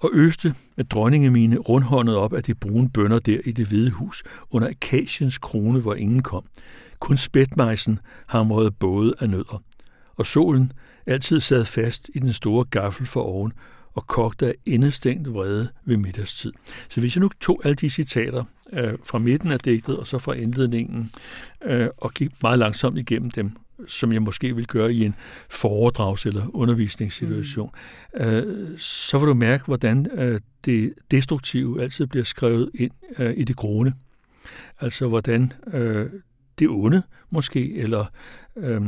og 0.00 0.10
øste 0.12 0.54
med 0.76 0.84
dronninge 0.84 1.30
mine 1.30 1.56
rundhåndet 1.58 2.16
op 2.16 2.32
af 2.32 2.42
de 2.42 2.54
brune 2.54 2.90
bønder 2.90 3.18
der 3.18 3.40
i 3.44 3.52
det 3.52 3.66
hvide 3.66 3.90
hus 3.90 4.22
under 4.50 4.68
akaciens 4.68 5.38
krone, 5.38 5.80
hvor 5.80 5.94
ingen 5.94 6.22
kom. 6.22 6.44
Kun 6.98 7.16
spætmejsen 7.16 7.98
hamrede 8.26 8.70
både 8.70 9.14
af 9.20 9.30
nødder. 9.30 9.62
og 10.16 10.26
solen 10.26 10.72
altid 11.06 11.40
sad 11.40 11.64
fast 11.64 12.10
i 12.14 12.18
den 12.18 12.32
store 12.32 12.64
gaffel 12.64 13.06
for 13.06 13.20
oven 13.22 13.52
og 13.94 14.06
kogte 14.06 14.46
af 14.46 14.54
indestængt 14.66 15.34
vrede 15.34 15.68
ved 15.84 15.96
middagstid. 15.96 16.52
Så 16.88 17.00
hvis 17.00 17.16
jeg 17.16 17.20
nu 17.20 17.30
tog 17.40 17.60
alle 17.64 17.74
de 17.74 17.90
citater 17.90 18.44
øh, 18.72 18.92
fra 19.04 19.18
midten 19.18 19.50
af 19.50 19.58
digtet 19.58 19.96
og 19.96 20.06
så 20.06 20.18
fra 20.18 20.32
indledningen 20.32 21.10
øh, 21.64 21.88
og 21.96 22.12
gik 22.12 22.42
meget 22.42 22.58
langsomt 22.58 22.98
igennem 22.98 23.30
dem, 23.30 23.50
som 23.86 24.12
jeg 24.12 24.22
måske 24.22 24.56
vil 24.56 24.66
gøre 24.66 24.94
i 24.94 25.04
en 25.04 25.14
foredrags- 25.48 26.26
eller 26.26 26.56
undervisningssituation, 26.56 27.70
mm. 28.14 28.20
øh, 28.20 28.78
så 28.78 29.18
vil 29.18 29.28
du 29.28 29.34
mærke, 29.34 29.64
hvordan 29.64 30.06
øh, 30.12 30.40
det 30.64 30.94
destruktive 31.10 31.82
altid 31.82 32.06
bliver 32.06 32.24
skrevet 32.24 32.70
ind 32.74 32.92
øh, 33.18 33.34
i 33.36 33.44
det 33.44 33.56
grune. 33.56 33.94
Altså 34.80 35.08
hvordan 35.08 35.52
øh, 35.72 36.10
det 36.58 36.68
onde 36.68 37.02
måske, 37.30 37.74
eller 37.76 38.04
øh, 38.56 38.80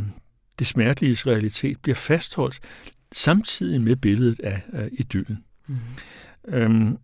det 0.59 0.67
smertelige 0.67 1.31
realitet 1.31 1.79
bliver 1.83 1.95
fastholdt 1.95 2.61
samtidig 3.13 3.81
med 3.81 3.97
billedet 3.97 4.41
af, 4.41 4.63
af 4.73 4.89
idyllen. 4.93 5.45
Mm. 5.67 5.77
Øhm, 6.49 6.99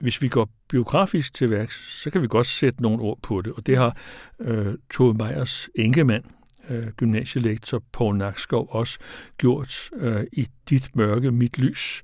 hvis 0.00 0.22
vi 0.22 0.28
går 0.28 0.50
biografisk 0.68 1.34
til 1.34 1.50
værks, 1.50 2.02
så 2.02 2.10
kan 2.10 2.22
vi 2.22 2.26
godt 2.26 2.46
sætte 2.46 2.82
nogle 2.82 3.02
ord 3.02 3.18
på 3.22 3.40
det, 3.40 3.52
og 3.52 3.66
det 3.66 3.76
har 3.76 3.96
øh, 4.40 4.74
Tove 4.92 5.14
Meyers 5.14 5.68
enkemand, 5.74 6.24
øh, 6.70 6.86
gymnasielektor 6.86 7.82
Paul 7.92 8.16
Nakskov, 8.16 8.68
også 8.70 8.98
gjort 9.38 9.90
øh, 9.96 10.24
i 10.32 10.46
Dit 10.70 10.96
mørke, 10.96 11.30
mit 11.30 11.58
lys, 11.58 12.02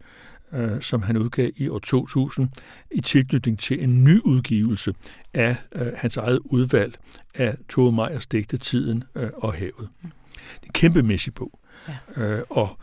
øh, 0.53 0.83
som 0.83 1.03
han 1.03 1.17
udgav 1.17 1.51
i 1.57 1.69
år 1.69 1.79
2000, 1.79 2.49
i 2.91 3.01
tilknytning 3.01 3.59
til 3.59 3.85
en 3.85 4.05
ny 4.05 4.21
udgivelse 4.21 4.95
af 5.35 5.57
øh, 5.75 5.93
hans 5.97 6.17
eget 6.17 6.39
udvalg 6.45 6.95
af 7.35 7.57
Tove 7.69 7.93
Meyers 7.93 8.27
digte 8.27 8.59
Tiden 8.59 9.05
øh, 9.15 9.31
og 9.37 9.55
havet. 9.55 9.89
Det 10.03 10.63
er 10.63 10.67
en 10.67 10.73
kæmpemæssig 10.73 11.35
bog. 11.35 11.61
Ja. 11.89 12.37
Øh, 12.37 12.43
og 12.51 12.79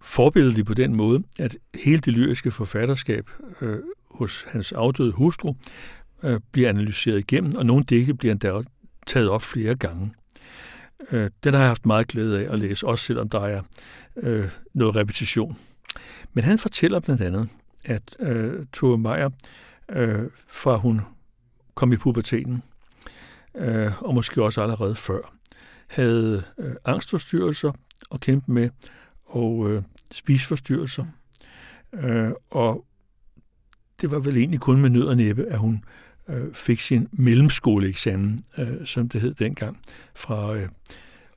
forbilledelig 0.00 0.66
på 0.66 0.74
den 0.74 0.96
måde, 0.96 1.22
at 1.38 1.56
hele 1.74 2.00
det 2.00 2.12
lyriske 2.12 2.50
forfatterskab 2.50 3.30
øh, 3.60 3.78
hos 4.10 4.46
hans 4.48 4.72
afdøde 4.72 5.12
hustru 5.12 5.54
øh, 6.22 6.40
bliver 6.52 6.68
analyseret 6.68 7.18
igennem, 7.18 7.52
og 7.56 7.66
nogle 7.66 7.84
digte 7.84 8.14
bliver 8.14 8.32
endda 8.32 8.62
taget 9.06 9.28
op 9.28 9.42
flere 9.42 9.74
gange. 9.74 10.12
Øh, 11.12 11.30
den 11.44 11.54
har 11.54 11.60
jeg 11.60 11.68
haft 11.68 11.86
meget 11.86 12.08
glæde 12.08 12.46
af 12.46 12.52
at 12.52 12.58
læse, 12.58 12.86
også 12.86 13.04
selvom 13.04 13.28
der 13.28 13.40
er 13.40 13.62
øh, 14.16 14.48
noget 14.74 14.96
repetition. 14.96 15.56
Men 16.32 16.44
han 16.44 16.58
fortæller 16.58 17.00
blandt 17.00 17.22
andet, 17.22 17.48
at 17.84 18.16
øh, 18.20 18.66
Tove 18.72 18.98
Meyer, 18.98 19.30
øh, 19.88 20.30
fra 20.48 20.76
hun 20.76 21.00
kom 21.74 21.92
i 21.92 21.96
puberteten, 21.96 22.62
øh, 23.56 24.02
og 24.02 24.14
måske 24.14 24.42
også 24.42 24.62
allerede 24.62 24.94
før, 24.94 25.34
havde 25.86 26.42
øh, 26.58 26.74
angstforstyrrelser 26.84 27.72
og 28.10 28.20
kæmpe 28.20 28.52
med, 28.52 28.70
og 29.30 29.70
øh, 29.70 29.82
spiseforstyrrelser. 30.12 31.04
Øh, 31.92 32.30
og 32.50 32.84
det 34.00 34.10
var 34.10 34.18
vel 34.18 34.36
egentlig 34.36 34.60
kun 34.60 34.80
med 34.80 34.90
nød 34.90 35.04
og 35.04 35.16
næppe, 35.16 35.46
at 35.46 35.58
hun 35.58 35.84
øh, 36.28 36.54
fik 36.54 36.80
sin 36.80 37.08
mellemskoleeksamen, 37.12 38.44
øh, 38.58 38.86
som 38.86 39.08
det 39.08 39.20
hed 39.20 39.34
dengang, 39.34 39.80
fra 40.14 40.54
øh, 40.54 40.68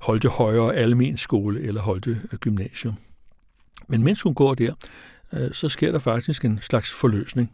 Holte 0.01 0.29
Højere 0.29 0.75
Almen 0.75 1.17
Skole 1.17 1.61
eller 1.61 1.81
Holte 1.81 2.21
øh, 2.31 2.39
Gymnasium. 2.39 2.95
Men 3.87 4.03
mens 4.03 4.21
hun 4.21 4.33
går 4.33 4.53
der, 4.53 4.73
øh, 5.33 5.51
så 5.51 5.69
sker 5.69 5.91
der 5.91 5.99
faktisk 5.99 6.45
en 6.45 6.59
slags 6.59 6.91
forløsning. 6.91 7.51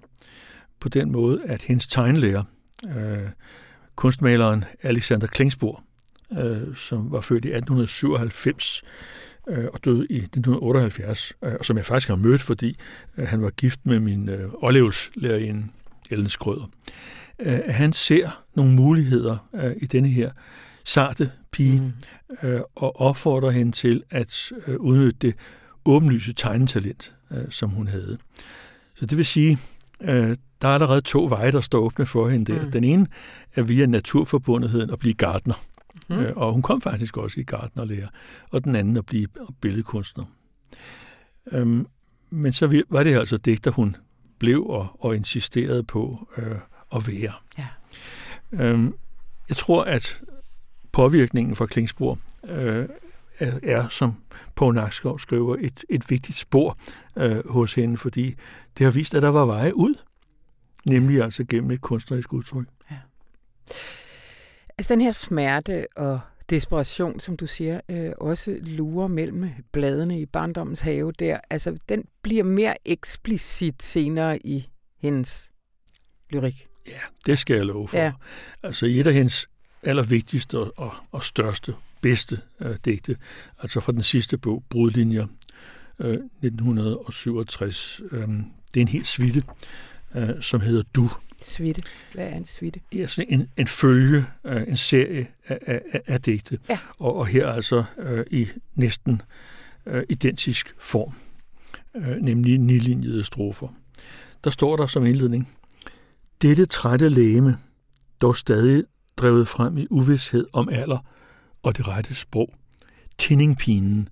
På 0.80 0.90
den 0.90 1.12
måde, 1.12 1.42
at 1.46 1.62
hendes 1.62 1.88
tegnlærer, 1.88 2.44
øh, 2.88 3.30
kunstmaleren 3.96 4.66
Alexander 4.82 5.28
Klingsborg, 5.28 5.82
øh, 6.40 6.76
som 6.76 7.12
var 7.12 7.22
født 7.22 7.46
i 7.46 7.48
1897, 7.48 8.84
øh, 9.48 9.66
og 9.74 9.86
døde 9.86 10.08
i 10.10 10.18
1978, 10.18 11.34
øh, 11.44 11.54
som 11.62 11.78
jeg 11.78 11.86
faktisk 11.86 12.08
har 12.08 12.16
mødt, 12.16 12.42
fordi 12.42 12.80
øh, 13.18 13.28
han 13.28 13.42
var 13.42 13.50
gift 13.50 13.80
med 13.86 14.00
min 14.00 14.30
øh, 14.30 14.50
overlevelseslærerinde, 14.54 15.68
Ellen 16.12 16.30
Skrøder. 16.30 16.70
Øh, 17.40 17.60
han 17.68 17.94
ser 17.94 18.44
nogle 18.56 18.72
muligheder 18.72 19.50
øh, 19.56 19.72
i 19.82 19.86
denne 19.86 20.10
her 20.10 20.32
sarte 20.84 21.32
pige, 21.52 21.80
mm. 22.44 22.48
øh, 22.48 22.62
og 22.76 23.02
opfordrer 23.02 23.50
hende 23.50 23.72
til 23.72 24.04
at 24.10 24.52
øh, 24.68 24.76
udnytte 24.80 25.18
det 25.22 25.36
åbenlyse 25.86 26.34
tegnetalent, 26.34 27.14
øh, 27.32 27.46
som 27.50 27.70
hun 27.70 27.88
havde. 27.88 28.18
Så 28.96 29.06
det 29.06 29.18
vil 29.18 29.26
sige, 29.26 29.58
øh, 30.02 30.36
der 30.62 30.68
er 30.68 30.74
allerede 30.74 31.02
to 31.02 31.26
veje, 31.26 31.52
der 31.52 31.62
står 31.62 31.80
åbne 31.80 32.06
for 32.06 32.30
hende 32.30 32.54
der. 32.54 32.66
Mm. 32.66 32.72
Den 32.72 32.84
ene 32.84 33.08
er 33.56 33.62
via 33.62 33.86
naturforbundetheden 33.86 34.90
at 34.90 35.00
blive 35.00 35.14
gardner. 35.14 35.54
Mm. 36.10 36.20
Øh, 36.20 36.38
og 36.38 36.54
hun 36.54 36.62
kom 36.62 36.82
faktisk 36.82 37.18
også 37.18 37.40
i 37.40 37.44
gardnerlærer. 37.44 38.08
Og 38.50 38.64
den 38.64 38.76
anden 38.76 38.98
at 38.98 39.06
blive 39.06 39.28
billedkunstner. 39.62 40.26
Øhm, 41.52 41.88
men 42.30 42.54
så 42.54 42.84
var 42.90 43.04
det 43.04 43.18
altså 43.20 43.38
digter, 43.38 43.72
hun 43.72 43.96
blev 44.40 44.66
og, 44.66 44.88
og 45.00 45.16
insisterede 45.16 45.84
på 45.84 46.30
øh, 46.38 46.56
at 46.96 47.08
være. 47.08 47.34
Ja. 47.58 47.68
Øhm, 48.52 48.94
jeg 49.50 49.58
tror, 49.58 49.84
at 49.84 50.22
påvirkningen 50.92 51.56
fra 51.56 51.66
Klingsborg 51.66 52.18
øh, 52.50 52.90
er, 53.40 53.60
er, 53.64 53.88
som 53.88 54.16
Poul 54.56 54.76
Nakskov 54.76 55.20
skriver, 55.20 55.56
et, 55.60 55.84
et 55.90 56.10
vigtigt 56.10 56.38
spor 56.38 56.78
øh, 57.18 57.50
hos 57.50 57.74
hende, 57.74 57.98
fordi 57.98 58.36
det 58.78 58.84
har 58.84 58.92
vist, 58.92 59.16
at 59.16 59.22
der 59.22 59.30
var 59.30 59.46
veje 59.46 59.76
ud, 59.76 59.94
nemlig 60.86 61.22
altså 61.24 61.44
gennem 61.44 61.72
et 61.72 61.82
kunstnerisk 61.82 62.34
udtryk. 62.34 62.68
Ja. 62.92 62.98
Altså 64.80 64.94
den 64.94 65.02
her 65.02 65.12
smerte 65.12 65.86
og 65.96 66.20
desperation, 66.50 67.20
som 67.20 67.38
du 67.38 67.48
siger, 67.48 67.82
øh, 67.90 68.12
også 68.18 68.58
lurer 68.62 69.08
mellem 69.08 69.50
bladene 69.72 70.22
i 70.22 70.26
barndommens 70.26 70.80
have 70.80 71.12
der, 71.12 71.40
altså 71.50 71.78
den 71.90 72.04
bliver 72.22 72.44
mere 72.44 72.76
eksplicit 72.86 73.84
senere 73.84 74.46
i 74.48 74.70
hendes 75.02 75.52
lyrik. 76.30 76.68
Ja, 76.88 77.00
det 77.26 77.40
skal 77.40 77.56
jeg 77.56 77.66
love 77.66 77.88
for. 77.88 77.98
Ja. 77.98 78.12
Altså 78.64 78.86
et 78.86 79.08
af 79.08 79.14
hendes 79.14 79.50
allervigtigste 79.84 80.58
og, 80.58 80.94
og 81.12 81.24
største, 81.24 81.74
bedste 82.02 82.40
øh, 82.60 82.76
digte, 82.86 83.18
altså 83.62 83.80
fra 83.80 83.92
den 83.92 84.04
sidste 84.04 84.38
bog, 84.38 84.64
Brudlinjer, 84.70 85.28
øh, 86.00 86.14
1967. 86.14 88.02
Øh, 88.12 88.28
det 88.74 88.78
er 88.78 88.82
en 88.82 88.88
helt 88.88 89.08
svitte, 89.08 89.44
øh, 90.16 90.42
som 90.42 90.62
hedder 90.62 90.84
Du. 90.96 91.10
Svitte. 91.42 91.82
Hvad 92.14 92.30
er 92.30 92.36
en 92.36 92.46
svitte? 92.46 92.80
Ja, 92.96 93.08
sådan 93.08 93.40
en, 93.40 93.50
en 93.58 93.68
følge, 93.68 94.26
øh, 94.46 94.68
en 94.68 94.78
serie 94.78 95.28
af, 95.48 95.60
af, 95.68 96.02
af 96.08 96.22
digte. 96.22 96.60
Ja. 96.70 96.80
Og, 97.00 97.16
og 97.16 97.28
her 97.28 97.48
altså 97.48 97.84
øh, 97.98 98.26
i 98.32 98.48
næsten 98.76 99.22
øh, 99.86 100.04
identisk 100.10 100.74
form, 100.80 101.14
øh, 101.96 102.18
nemlig 102.22 102.58
nilinjede 102.58 103.24
strofer. 103.24 103.68
Der 104.44 104.50
står 104.50 104.76
der 104.76 104.88
som 104.88 105.06
indledning, 105.06 105.50
dette 106.42 106.66
trætte 106.66 107.10
læme, 107.10 107.58
dog 108.22 108.38
stadig 108.38 108.84
drevet 109.18 109.48
frem 109.48 109.78
i 109.78 109.88
uvidshed 109.90 110.48
om 110.54 110.70
alder 110.70 110.98
og 111.64 111.78
det 111.78 111.88
rette 111.88 112.16
sprog. 112.16 112.54
Tindingpinen, 113.18 114.10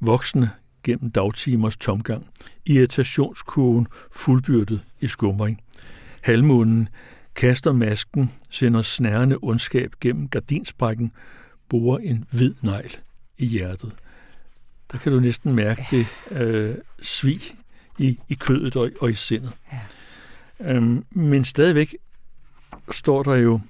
voksne 0.00 0.50
gennem 0.86 1.10
dagtimers 1.10 1.76
tomgang, 1.76 2.26
irritationskurven 2.66 3.86
fuldbyrdet 4.12 4.82
i 5.00 5.06
skumring. 5.06 5.60
Halvmånen 6.20 6.88
kaster 7.34 7.72
masken, 7.72 8.30
sender 8.50 8.82
snærende 8.82 9.38
ondskab 9.42 9.92
gennem 10.00 10.28
gardinsprækken, 10.28 11.12
borer 11.68 11.98
en 11.98 12.24
hvid 12.30 12.54
negl 12.62 12.96
i 13.38 13.46
hjertet. 13.46 13.94
Der 14.92 14.98
kan 14.98 15.12
du 15.12 15.20
næsten 15.20 15.54
mærke 15.54 15.84
det 15.90 16.06
øh, 16.30 16.74
svig 17.02 17.40
i, 17.98 18.18
i 18.28 18.34
kødet 18.34 18.76
og, 18.76 18.90
og 19.00 19.10
i 19.10 19.14
sindet. 19.14 19.52
Ja. 19.72 20.74
Øhm, 20.74 21.04
men 21.10 21.44
stadigvæk 21.44 21.96
står 22.90 23.22
der 23.22 23.34
jo 23.34 23.60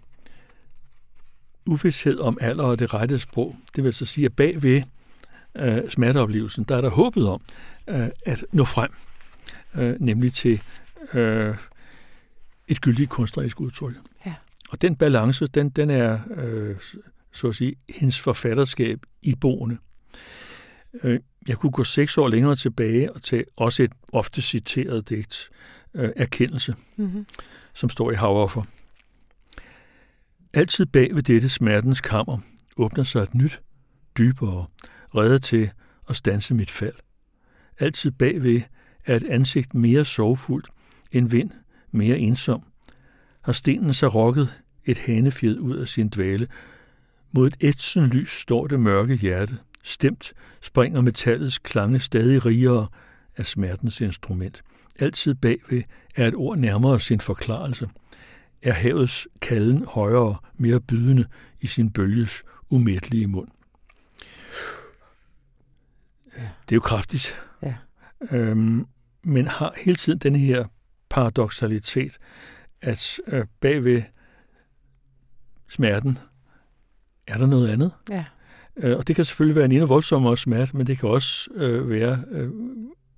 uvidshed 1.66 2.18
om 2.18 2.38
alder 2.40 2.64
og 2.64 2.78
det 2.78 2.94
rette 2.94 3.18
sprog. 3.18 3.56
Det 3.76 3.84
vil 3.84 3.92
så 3.92 4.06
sige, 4.06 4.24
at 4.24 4.36
bagved 4.36 4.82
øh, 5.58 5.90
smerteoplevelsen, 5.90 6.64
der 6.64 6.76
er 6.76 6.80
der 6.80 6.90
håbet 6.90 7.28
om 7.28 7.40
øh, 7.88 8.08
at 8.26 8.44
nå 8.52 8.64
frem, 8.64 8.90
øh, 9.74 9.96
nemlig 10.00 10.32
til 10.32 10.62
øh, 11.14 11.56
et 12.68 12.80
gyldigt 12.80 13.10
kunstnerisk 13.10 13.60
udtryk. 13.60 13.94
Ja. 14.26 14.34
Og 14.70 14.82
den 14.82 14.96
balance, 14.96 15.46
den, 15.46 15.68
den 15.68 15.90
er, 15.90 16.18
øh, 16.36 16.76
så 17.32 17.48
at 17.48 17.54
sige, 17.54 17.74
hendes 17.98 18.20
forfatterskab 18.20 19.00
i 19.22 19.34
boende. 19.34 19.78
Øh, 21.02 21.20
jeg 21.48 21.56
kunne 21.56 21.72
gå 21.72 21.84
seks 21.84 22.18
år 22.18 22.28
længere 22.28 22.56
tilbage 22.56 23.12
og 23.12 23.22
tage 23.22 23.44
også 23.56 23.82
et 23.82 23.92
ofte 24.12 24.42
citeret 24.42 25.08
digt, 25.08 25.50
øh, 25.94 26.10
Erkendelse, 26.16 26.74
mm-hmm. 26.96 27.26
som 27.74 27.90
står 27.90 28.10
i 28.10 28.14
Havoffer. 28.14 28.62
Altid 30.54 30.86
bag 30.86 31.14
ved 31.14 31.22
dette 31.22 31.48
smertens 31.48 32.00
kammer 32.00 32.38
åbner 32.76 33.04
sig 33.04 33.22
et 33.22 33.34
nyt, 33.34 33.60
dybere, 34.18 34.66
reddet 35.14 35.42
til 35.42 35.70
at 36.08 36.16
stanse 36.16 36.54
mit 36.54 36.70
fald. 36.70 36.94
Altid 37.78 38.10
bagved 38.10 38.60
er 39.04 39.16
et 39.16 39.24
ansigt 39.24 39.74
mere 39.74 40.04
sorgfuldt, 40.04 40.68
en 41.12 41.32
vind 41.32 41.50
mere 41.90 42.18
ensom. 42.18 42.62
Har 43.42 43.52
stenen 43.52 43.94
så 43.94 44.08
rokket 44.08 44.62
et 44.84 44.98
hanefjed 44.98 45.58
ud 45.58 45.76
af 45.76 45.88
sin 45.88 46.08
dvale. 46.08 46.46
Mod 47.32 47.46
et 47.46 47.56
ætsende 47.60 48.08
lys 48.08 48.30
står 48.30 48.66
det 48.66 48.80
mørke 48.80 49.16
hjerte, 49.16 49.58
stemt 49.82 50.32
springer 50.62 51.00
metallets 51.00 51.58
klange 51.58 52.00
stadig 52.00 52.46
rigere 52.46 52.86
af 53.36 53.46
smertens 53.46 54.00
instrument. 54.00 54.62
Altid 54.98 55.34
bagved 55.34 55.82
er 56.16 56.28
et 56.28 56.34
ord 56.34 56.58
nærmere 56.58 57.00
sin 57.00 57.20
forklarelse. 57.20 57.88
Er 58.62 58.72
havets 58.72 59.28
kalden 59.40 59.84
højere, 59.84 60.36
mere 60.58 60.80
bydende 60.80 61.24
i 61.60 61.66
sin 61.66 61.90
bølges 61.90 62.42
umættelige 62.70 63.26
mund. 63.26 63.48
Det 66.42 66.72
er 66.72 66.76
jo 66.76 66.80
kraftigt. 66.80 67.38
Ja. 67.62 67.74
Øhm, 68.30 68.86
men 69.24 69.46
har 69.46 69.74
hele 69.84 69.96
tiden 69.96 70.18
den 70.18 70.36
her 70.36 70.64
paradoxalitet, 71.08 72.18
at 72.82 73.18
øh, 73.26 73.46
bagved 73.60 74.02
smerten 75.68 76.18
er 77.26 77.38
der 77.38 77.46
noget 77.46 77.68
andet. 77.68 77.92
Ja. 78.10 78.24
Øh, 78.76 78.98
og 78.98 79.08
det 79.08 79.16
kan 79.16 79.24
selvfølgelig 79.24 79.56
være 79.56 79.64
en 79.64 79.72
endnu 79.72 79.86
voldsommere 79.86 80.36
smerte, 80.36 80.76
men 80.76 80.86
det 80.86 80.98
kan 80.98 81.08
også 81.08 81.50
øh, 81.54 81.90
være 81.90 82.22
øh, 82.30 82.50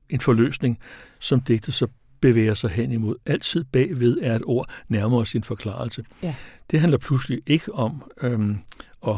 en 0.09 0.20
forløsning, 0.20 0.78
som 1.18 1.40
digtet 1.40 1.74
så 1.74 1.87
bevæger 2.20 2.54
sig 2.54 2.70
hen 2.70 2.92
imod. 2.92 3.16
Altid 3.26 3.64
bagved 3.64 4.18
er 4.22 4.37
et 4.37 4.42
ord 4.44 4.70
nærmere 4.88 5.26
sin 5.26 5.44
forklarelse. 5.44 6.04
Ja. 6.22 6.35
Det 6.70 6.81
handler 6.81 6.98
pludselig 6.98 7.42
ikke 7.46 7.74
om 7.74 8.11
øh, 8.22 8.57
at 9.07 9.16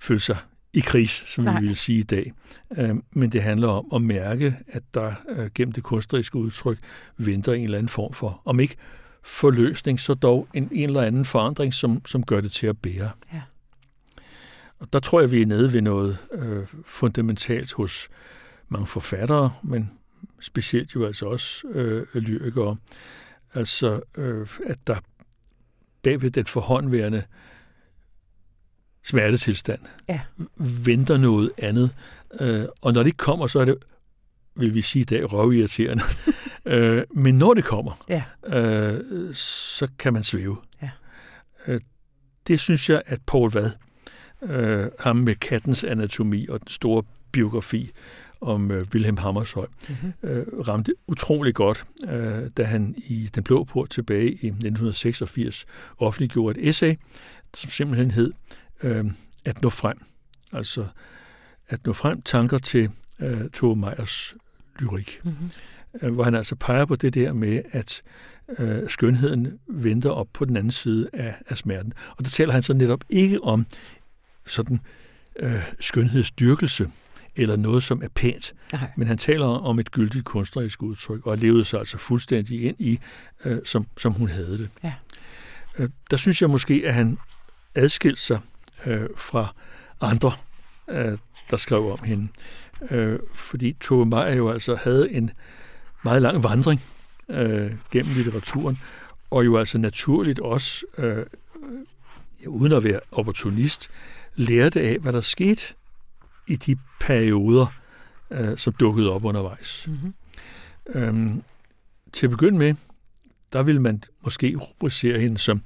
føle 0.00 0.20
sig 0.20 0.36
i 0.74 0.80
kris, 0.80 1.22
som 1.26 1.44
Nej. 1.44 1.60
vi 1.60 1.66
vil 1.66 1.76
sige 1.76 1.98
i 1.98 2.02
dag. 2.02 2.32
Øh, 2.76 2.94
men 3.10 3.32
det 3.32 3.42
handler 3.42 3.68
om 3.68 3.86
at 3.94 4.02
mærke, 4.02 4.56
at 4.68 4.82
der 4.94 5.14
øh, 5.28 5.50
gennem 5.54 5.72
det 5.72 5.82
kunstneriske 5.82 6.36
udtryk 6.36 6.78
venter 7.16 7.52
en 7.52 7.64
eller 7.64 7.78
anden 7.78 7.88
form 7.88 8.12
for, 8.12 8.42
om 8.44 8.60
ikke 8.60 8.76
forløsning, 9.22 10.00
så 10.00 10.14
dog 10.14 10.48
en, 10.54 10.68
en 10.72 10.88
eller 10.88 11.02
anden 11.02 11.24
forandring, 11.24 11.74
som, 11.74 12.04
som 12.06 12.22
gør 12.22 12.40
det 12.40 12.52
til 12.52 12.66
at 12.66 12.78
bære. 12.78 13.10
Ja. 13.32 13.42
Og 14.78 14.92
der 14.92 14.98
tror 14.98 15.20
jeg, 15.20 15.30
vi 15.30 15.42
er 15.42 15.46
nede 15.46 15.72
ved 15.72 15.82
noget 15.82 16.18
øh, 16.32 16.66
fundamentalt 16.84 17.72
hos 17.72 18.08
mange 18.68 18.86
forfattere, 18.86 19.52
men 19.62 19.90
specielt 20.40 20.94
jo 20.94 21.06
altså 21.06 21.26
også 21.26 21.66
øh, 21.68 22.06
lyrikere. 22.14 22.76
Altså, 23.54 24.00
øh, 24.16 24.46
at 24.66 24.78
der 24.86 24.96
bagved 26.02 26.30
den 26.30 26.46
forhåndværende 26.46 27.22
smertetilstand 29.04 29.80
ja. 30.08 30.20
venter 30.56 31.16
noget 31.16 31.52
andet. 31.58 31.90
Øh, 32.40 32.64
og 32.80 32.92
når 32.92 33.02
det 33.02 33.16
kommer, 33.16 33.46
så 33.46 33.60
er 33.60 33.64
det, 33.64 33.74
vil 34.56 34.74
vi 34.74 34.82
sige 34.82 35.00
i 35.00 35.04
dag, 35.04 35.32
røvirriterende. 35.32 36.02
øh, 36.64 37.02
men 37.10 37.38
når 37.38 37.54
det 37.54 37.64
kommer, 37.64 38.04
ja. 38.08 38.22
øh, 38.46 39.34
så 39.34 39.88
kan 39.98 40.12
man 40.12 40.22
svæve. 40.22 40.56
Ja. 40.82 40.90
Øh, 41.66 41.80
det 42.46 42.60
synes 42.60 42.90
jeg, 42.90 43.02
at 43.06 43.20
Paul 43.26 43.50
Vad, 43.52 43.70
øh, 44.42 44.90
ham 44.98 45.16
med 45.16 45.34
kattens 45.34 45.84
anatomi 45.84 46.46
og 46.48 46.60
den 46.60 46.68
store 46.68 47.02
biografi 47.32 47.90
om 48.40 48.70
øh, 48.70 48.86
Wilhelm 48.94 49.16
Hammershøi, 49.16 49.64
mm-hmm. 49.88 50.12
øh, 50.22 50.46
ramte 50.68 50.94
utrolig 51.06 51.54
godt, 51.54 51.84
øh, 52.08 52.50
da 52.56 52.64
han 52.64 52.94
i 52.96 53.30
Den 53.34 53.42
Blå 53.42 53.64
Port 53.64 53.90
tilbage 53.90 54.26
i 54.26 54.46
1986 54.46 55.66
offentliggjorde 55.98 56.60
et 56.60 56.68
essay, 56.68 56.94
som 57.54 57.70
simpelthen 57.70 58.10
hed 58.10 58.32
øh, 58.82 59.04
At 59.44 59.62
nå 59.62 59.70
frem. 59.70 59.98
Altså 60.52 60.86
at 61.68 61.86
nå 61.86 61.92
frem 61.92 62.22
tanker 62.22 62.58
til 62.58 62.90
øh, 63.20 63.50
Tove 63.50 63.76
Meyers 63.76 64.34
lyrik. 64.78 65.20
Mm-hmm. 65.24 65.50
Øh, 66.02 66.14
hvor 66.14 66.24
han 66.24 66.34
altså 66.34 66.56
peger 66.56 66.84
på 66.84 66.96
det 66.96 67.14
der 67.14 67.32
med, 67.32 67.62
at 67.70 68.02
øh, 68.58 68.90
skønheden 68.90 69.58
venter 69.68 70.10
op 70.10 70.28
på 70.32 70.44
den 70.44 70.56
anden 70.56 70.70
side 70.70 71.08
af, 71.12 71.34
af 71.48 71.56
smerten. 71.56 71.92
Og 72.16 72.24
der 72.24 72.30
taler 72.30 72.52
han 72.52 72.62
så 72.62 72.74
netop 72.74 73.04
ikke 73.08 73.44
om 73.44 73.66
sådan 74.46 74.80
øh, 75.36 75.62
skønhedsdyrkelse, 75.80 76.90
eller 77.36 77.56
noget, 77.56 77.82
som 77.82 78.02
er 78.02 78.08
pænt. 78.14 78.54
Nej. 78.72 78.90
Men 78.96 79.08
han 79.08 79.18
taler 79.18 79.46
om 79.46 79.78
et 79.78 79.90
gyldigt 79.90 80.24
kunstnerisk 80.24 80.82
udtryk, 80.82 81.26
og 81.26 81.38
levede 81.38 81.64
sig 81.64 81.78
altså 81.78 81.98
fuldstændig 81.98 82.62
ind 82.62 82.76
i, 82.78 82.98
øh, 83.44 83.58
som, 83.64 83.86
som 83.98 84.12
hun 84.12 84.28
havde 84.28 84.58
det. 84.58 84.70
Ja. 84.84 84.94
Øh, 85.78 85.88
der 86.10 86.16
synes 86.16 86.42
jeg 86.42 86.50
måske, 86.50 86.82
at 86.86 86.94
han 86.94 87.18
adskilte 87.74 88.20
sig 88.20 88.38
øh, 88.86 89.08
fra 89.16 89.54
andre, 90.00 90.32
øh, 90.90 91.18
der 91.50 91.56
skrev 91.56 91.92
om 91.92 91.98
hende. 92.04 92.28
Øh, 92.90 93.18
fordi 93.34 93.76
Tove 93.80 94.04
Meyer 94.04 94.34
jo 94.34 94.50
altså 94.50 94.74
havde 94.74 95.12
en 95.12 95.30
meget 96.04 96.22
lang 96.22 96.42
vandring 96.42 96.80
øh, 97.28 97.72
gennem 97.90 98.14
litteraturen, 98.14 98.78
og 99.30 99.44
jo 99.44 99.58
altså 99.58 99.78
naturligt 99.78 100.38
også, 100.38 100.84
øh, 100.98 101.26
uden 102.46 102.72
at 102.72 102.84
være 102.84 103.00
opportunist, 103.12 103.90
lærte 104.36 104.80
af, 104.80 104.98
hvad 104.98 105.12
der 105.12 105.20
skete 105.20 105.62
i 106.46 106.56
de 106.56 106.76
perioder, 107.00 107.66
øh, 108.30 108.58
som 108.58 108.72
dukkede 108.72 109.12
op 109.12 109.24
undervejs. 109.24 109.84
Mm-hmm. 109.88 110.14
Øhm, 110.86 111.42
til 112.12 112.26
at 112.26 112.30
begynde 112.30 112.58
med, 112.58 112.74
der 113.52 113.62
vil 113.62 113.80
man 113.80 114.02
måske 114.20 114.56
rubricere 114.56 115.20
hende 115.20 115.38
som 115.38 115.62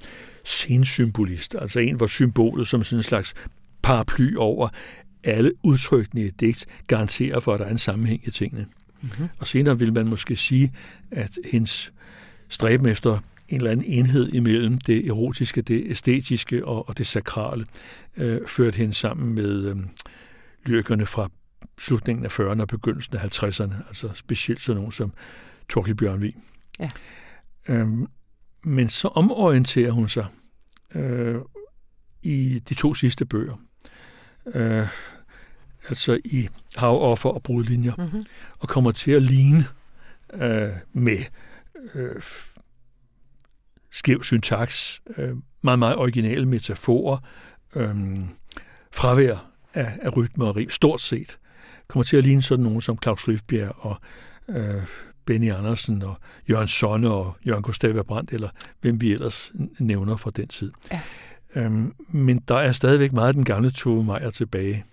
scensymbolist, 0.47 1.55
altså 1.61 1.79
en, 1.79 1.95
hvor 1.95 2.07
symbolet 2.07 2.67
som 2.67 2.83
sådan 2.83 2.99
en 2.99 3.03
slags 3.03 3.33
paraply 3.81 4.35
over 4.35 4.69
alle 5.23 5.51
udtrykkene 5.63 6.21
i 6.21 6.25
et 6.25 6.39
digt 6.39 6.65
garanterer 6.87 7.39
for, 7.39 7.53
at 7.53 7.59
der 7.59 7.65
er 7.65 7.69
en 7.69 7.77
sammenhæng 7.77 8.27
i 8.27 8.31
tingene. 8.31 8.65
Mm-hmm. 9.01 9.27
Og 9.39 9.47
senere 9.47 9.79
vil 9.79 9.93
man 9.93 10.07
måske 10.07 10.35
sige, 10.35 10.73
at 11.11 11.37
hendes 11.51 11.93
stræben 12.49 12.87
efter 12.87 13.19
en 13.49 13.57
eller 13.57 13.71
anden 13.71 13.85
enhed 13.85 14.33
imellem 14.33 14.77
det 14.77 15.07
erotiske, 15.07 15.61
det 15.61 15.83
æstetiske 15.89 16.65
og, 16.65 16.89
og 16.89 16.97
det 16.97 17.07
sakrale, 17.07 17.65
øh, 18.17 18.41
førte 18.47 18.77
hende 18.77 18.93
sammen 18.93 19.35
med 19.35 19.65
øh, 19.65 19.77
lyrikerne 20.65 21.05
fra 21.05 21.29
slutningen 21.79 22.25
af 22.25 22.39
40'erne 22.39 22.61
og 22.61 22.67
begyndelsen 22.67 23.17
af 23.17 23.43
50'erne, 23.43 23.73
altså 23.87 24.09
specielt 24.13 24.61
sådan 24.61 24.77
nogen 24.77 24.91
som 24.91 25.13
Torkel 25.69 25.95
Bjørnvig. 25.95 26.35
Ja. 26.79 26.89
Øhm, 27.69 28.07
men 28.67 28.89
så 28.89 29.07
omorienterer 29.07 29.91
hun 29.91 30.09
sig 30.09 30.25
øh, 30.95 31.35
i 32.23 32.59
de 32.69 32.73
to 32.73 32.93
sidste 32.93 33.25
bøger. 33.25 33.61
Øh, 34.53 34.87
altså 35.89 36.19
i 36.25 36.47
Havoffer 36.75 37.29
og 37.29 37.43
Brudlinjer, 37.43 37.95
mm-hmm. 37.97 38.21
og 38.59 38.67
kommer 38.67 38.91
til 38.91 39.11
at 39.11 39.21
ligne 39.21 39.63
øh, 40.33 40.69
med 40.93 41.19
øh, 41.95 42.21
skæv 43.91 44.23
syntaks, 44.23 45.01
øh, 45.17 45.35
meget, 45.61 45.79
meget 45.79 45.95
originale 45.95 46.45
metaforer, 46.45 47.17
øh, 47.75 47.95
fravær 48.91 49.51
af, 49.73 49.97
af 50.01 50.17
rytme 50.17 50.45
og 50.45 50.55
rim, 50.55 50.69
stort 50.69 51.01
set, 51.01 51.39
kommer 51.87 52.03
til 52.03 52.17
at 52.17 52.23
ligne 52.23 52.43
sådan 52.43 52.63
nogen 52.63 52.81
som 52.81 52.99
Claus 53.03 53.27
Løfbjerg 53.27 53.75
og 53.77 53.97
øh, 54.49 54.83
Benny 55.27 55.51
Andersen 55.51 56.01
og 56.01 56.15
Jørgen 56.49 56.67
Sonne 56.67 57.09
og 57.09 57.35
Jørgen 57.47 57.63
Gustav 57.63 58.03
Brandt, 58.03 58.33
eller 58.33 58.49
hvem 58.81 59.01
vi 59.01 59.13
ellers 59.13 59.51
nævner 59.79 60.17
fra 60.17 60.31
den 60.31 60.47
tid. 60.47 60.71
Ja. 60.91 61.01
Øhm, 61.55 61.93
men 62.09 62.37
der 62.47 62.55
er 62.55 62.71
stadigvæk 62.71 63.13
meget 63.13 63.35
den 63.35 63.45
gamle 63.45 63.71
Tove 63.71 64.03
Meyer 64.03 64.29
tilbage. 64.29 64.85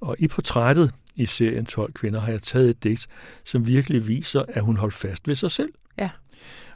Og 0.00 0.16
i 0.18 0.28
portrættet 0.28 0.94
i 1.14 1.26
serien 1.26 1.66
12 1.66 1.92
kvinder 1.92 2.20
har 2.20 2.30
jeg 2.30 2.42
taget 2.42 2.70
et 2.70 2.84
digt, 2.84 3.06
som 3.44 3.66
virkelig 3.66 4.08
viser, 4.08 4.42
at 4.48 4.62
hun 4.62 4.76
holdt 4.76 4.94
fast 4.94 5.28
ved 5.28 5.34
sig 5.34 5.50
selv. 5.50 5.72
Ja. 5.98 6.10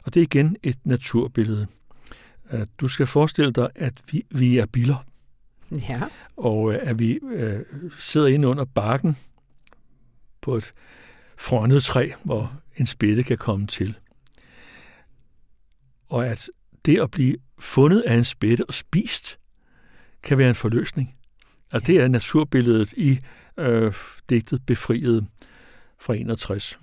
Og 0.03 0.13
det 0.13 0.19
er 0.19 0.23
igen 0.23 0.55
et 0.63 0.77
naturbillede. 0.83 1.67
Du 2.79 2.87
skal 2.87 3.07
forestille 3.07 3.51
dig, 3.51 3.69
at 3.75 3.93
vi, 4.11 4.23
vi 4.29 4.57
er 4.57 4.65
biller. 4.65 5.05
Ja. 5.71 6.01
Og 6.37 6.73
øh, 6.73 6.79
at 6.81 6.99
vi 6.99 7.19
øh, 7.31 7.59
sidder 7.99 8.27
inde 8.27 8.47
under 8.47 8.65
bakken 8.65 9.17
på 10.41 10.55
et 10.55 10.71
frønnet 11.37 11.83
træ, 11.83 12.09
hvor 12.23 12.53
en 12.77 12.85
spætte 12.85 13.23
kan 13.23 13.37
komme 13.37 13.67
til. 13.67 13.97
Og 16.09 16.27
at 16.27 16.49
det 16.85 16.99
at 16.99 17.11
blive 17.11 17.35
fundet 17.59 18.01
af 18.01 18.15
en 18.15 18.23
spætte 18.23 18.65
og 18.65 18.73
spist, 18.73 19.39
kan 20.23 20.37
være 20.37 20.49
en 20.49 20.55
forløsning. 20.55 21.15
Altså 21.71 21.87
det 21.87 22.01
er 22.01 22.07
naturbilledet 22.07 22.93
i 22.93 23.19
øh, 23.57 23.93
digtet 24.29 24.65
Befriet 24.65 25.27
fra 25.99 26.15
61. 26.15 26.79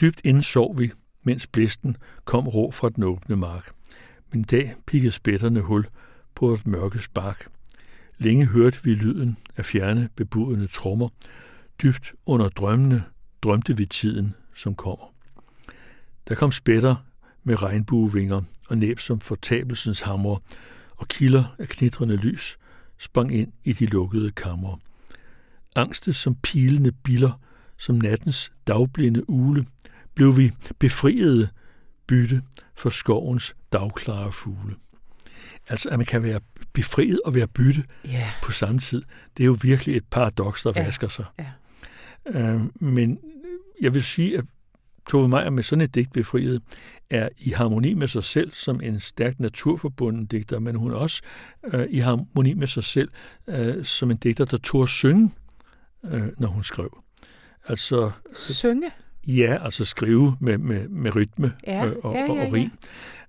Dybt 0.00 0.20
inden 0.24 0.42
sov 0.42 0.78
vi, 0.78 0.90
mens 1.22 1.46
blæsten 1.46 1.96
kom 2.24 2.48
rå 2.48 2.70
fra 2.70 2.88
den 2.88 3.02
åbne 3.02 3.36
mark. 3.36 3.72
Men 4.30 4.40
i 4.40 4.44
dag 4.44 4.74
pikkede 4.86 5.12
spætterne 5.12 5.60
hul 5.60 5.86
på 6.34 6.54
et 6.54 6.66
mørkes 6.66 7.08
bark. 7.08 7.46
Længe 8.18 8.46
hørte 8.46 8.84
vi 8.84 8.94
lyden 8.94 9.36
af 9.56 9.64
fjerne 9.64 10.08
bebudende 10.16 10.66
trommer. 10.66 11.08
Dybt 11.82 12.12
under 12.26 12.48
drømmene 12.48 13.04
drømte 13.42 13.76
vi 13.76 13.86
tiden, 13.86 14.34
som 14.54 14.74
kommer. 14.74 15.12
Der 16.28 16.34
kom 16.34 16.52
spætter 16.52 16.96
med 17.44 17.62
regnbuevinger 17.62 18.42
og 18.68 18.78
næb 18.78 18.98
som 19.00 19.20
fortabelsens 19.20 20.00
hammer, 20.00 20.36
og 20.96 21.08
kilder 21.08 21.44
af 21.58 21.68
knitrende 21.68 22.16
lys 22.16 22.58
sprang 22.98 23.34
ind 23.34 23.52
i 23.64 23.72
de 23.72 23.86
lukkede 23.86 24.30
kammer. 24.30 24.76
Angste 25.76 26.12
som 26.12 26.34
pilende 26.34 26.92
biller, 26.92 27.40
som 27.76 27.94
nattens 27.94 28.52
dagblinde 28.66 29.30
ule, 29.30 29.66
blev 30.14 30.36
vi 30.36 30.50
befriede 30.78 31.48
bytte 32.06 32.42
for 32.74 32.90
skovens 32.90 33.56
dagklare 33.72 34.32
fugle. 34.32 34.74
Altså, 35.68 35.88
at 35.88 35.98
man 35.98 36.06
kan 36.06 36.22
være 36.22 36.40
befriet 36.72 37.20
og 37.24 37.34
være 37.34 37.48
bytte 37.48 37.84
Ja. 38.04 38.30
på 38.42 38.52
samme 38.52 38.78
tid. 38.80 39.02
Det 39.36 39.42
er 39.42 39.46
jo 39.46 39.58
virkelig 39.62 39.96
et 39.96 40.04
paradoks, 40.10 40.62
der 40.62 40.72
Ja. 40.76 40.84
vasker 40.84 41.08
sig. 41.08 41.24
Ja. 41.38 41.50
Øh, 42.40 42.60
men 42.74 43.18
jeg 43.82 43.94
vil 43.94 44.02
sige, 44.02 44.38
at 44.38 44.44
Tove 45.08 45.28
Meyer 45.28 45.50
med 45.50 45.62
sådan 45.62 45.80
et 45.80 45.94
digt 45.94 46.12
befriet 46.12 46.62
er 47.10 47.28
i 47.38 47.50
harmoni 47.50 47.94
med 47.94 48.08
sig 48.08 48.24
selv 48.24 48.52
som 48.52 48.80
en 48.80 49.00
stærkt 49.00 49.40
naturforbunden 49.40 50.26
digter, 50.26 50.58
men 50.58 50.74
hun 50.74 50.90
er 50.90 50.96
også 50.96 51.22
øh, 51.72 51.86
i 51.90 51.98
harmoni 51.98 52.54
med 52.54 52.66
sig 52.66 52.84
selv 52.84 53.08
øh, 53.46 53.84
som 53.84 54.10
en 54.10 54.16
digter, 54.16 54.44
der 54.44 54.56
tog 54.56 54.82
at 54.82 54.88
synge, 54.88 55.30
øh, 56.04 56.28
når 56.38 56.48
hun 56.48 56.64
skrev. 56.64 57.02
Altså, 57.68 58.10
Synge. 58.34 58.90
ja, 59.26 59.58
altså 59.64 59.84
skrive 59.84 60.36
med, 60.40 60.58
med, 60.58 60.88
med 60.88 61.16
rytme 61.16 61.52
Ja, 61.66 61.86
øh, 61.86 61.96
og, 62.02 62.14
ja, 62.14 62.30
og, 62.30 62.36
ja, 62.36 62.46
og 62.46 62.52
rim. 62.52 62.70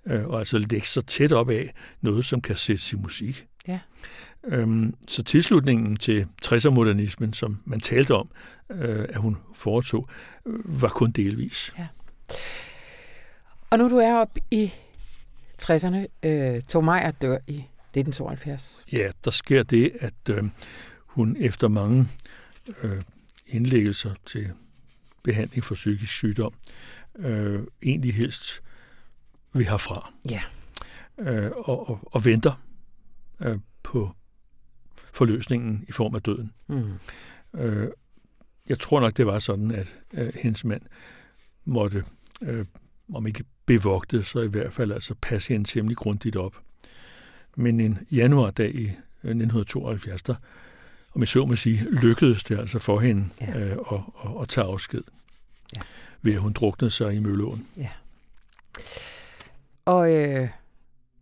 Øh, 0.07 0.27
og 0.27 0.39
altså 0.39 0.57
lægge 0.57 0.87
sig 0.87 1.05
tæt 1.05 1.31
op 1.31 1.49
af 1.49 1.73
noget, 2.01 2.25
som 2.25 2.41
kan 2.41 2.55
sættes 2.55 2.93
i 2.93 2.95
musik. 2.95 3.45
Ja. 3.67 3.79
Øhm, 4.47 4.95
så 5.07 5.23
tilslutningen 5.23 5.95
til 5.95 6.27
60'er-modernismen, 6.45 7.33
som 7.33 7.59
man 7.65 7.79
talte 7.79 8.15
om, 8.15 8.29
øh, 8.71 9.05
at 9.09 9.17
hun 9.17 9.37
foretog, 9.55 10.07
øh, 10.45 10.81
var 10.81 10.89
kun 10.89 11.11
delvis. 11.11 11.73
Og 13.69 13.77
nu 13.77 13.89
du 13.89 13.97
er 13.97 14.15
oppe 14.15 14.41
i 14.51 14.71
60'erne, 15.61 16.05
øh, 16.23 16.61
Tove 16.61 16.85
Meyer 16.85 17.11
dør 17.11 17.37
i 17.47 17.63
1972. 17.95 18.83
Ja, 18.93 19.11
der 19.25 19.31
sker 19.31 19.63
det, 19.63 19.91
at 19.99 20.29
øh, 20.29 20.43
hun 20.97 21.37
efter 21.39 21.67
mange 21.67 22.05
øh, 22.83 23.01
indlæggelser 23.47 24.13
til 24.25 24.51
behandling 25.23 25.63
for 25.63 25.75
psykisk 25.75 26.13
sygdom, 26.13 26.53
øh, 27.15 27.63
egentlig 27.83 28.13
helst 28.13 28.63
vil 29.53 29.65
herfra. 29.69 30.13
Ja. 30.29 30.41
øh, 31.19 31.51
og, 31.55 31.89
og, 31.89 31.99
og 32.05 32.25
venter 32.25 32.61
øh, 33.39 33.59
på 33.83 34.15
forløsningen 35.13 35.85
i 35.87 35.91
form 35.91 36.15
af 36.15 36.21
døden. 36.21 36.51
Mm. 36.67 36.93
Øh, 37.55 37.89
jeg 38.69 38.79
tror 38.79 38.99
nok, 38.99 39.17
det 39.17 39.25
var 39.25 39.39
sådan, 39.39 39.71
at 39.71 39.95
øh, 40.17 40.33
hendes 40.41 40.65
mand 40.65 40.81
måtte, 41.65 42.03
øh, 42.41 42.65
om 43.13 43.27
ikke 43.27 43.43
bevogte, 43.65 44.23
så 44.23 44.39
i 44.39 44.47
hvert 44.47 44.73
fald 44.73 44.91
altså 44.91 45.15
passe 45.21 45.49
hende 45.53 45.69
temmelig 45.69 45.97
grundigt 45.97 46.35
op. 46.35 46.55
Men 47.55 47.79
en 47.79 47.99
januardag 48.11 48.75
i 48.75 48.83
øh, 48.83 49.31
1972, 49.31 50.23
der, 50.23 50.35
om 51.15 51.21
jeg 51.21 51.27
så 51.27 51.45
må 51.45 51.55
sige, 51.55 51.89
lykkedes 51.91 52.43
det 52.43 52.59
altså 52.59 52.79
for 52.79 52.99
hende 52.99 53.25
Ja. 53.41 53.59
øh, 53.59 53.71
at, 53.71 53.99
at, 54.25 54.41
at 54.41 54.49
tage 54.49 54.67
afsked. 54.67 55.01
Ja. 55.75 55.81
Ved 56.21 56.33
at 56.33 56.39
hun 56.39 56.53
druknede 56.53 56.91
sig 56.91 57.15
i 57.15 57.19
Mølleåen. 57.19 57.67
Og 59.85 60.13
øh, 60.15 60.47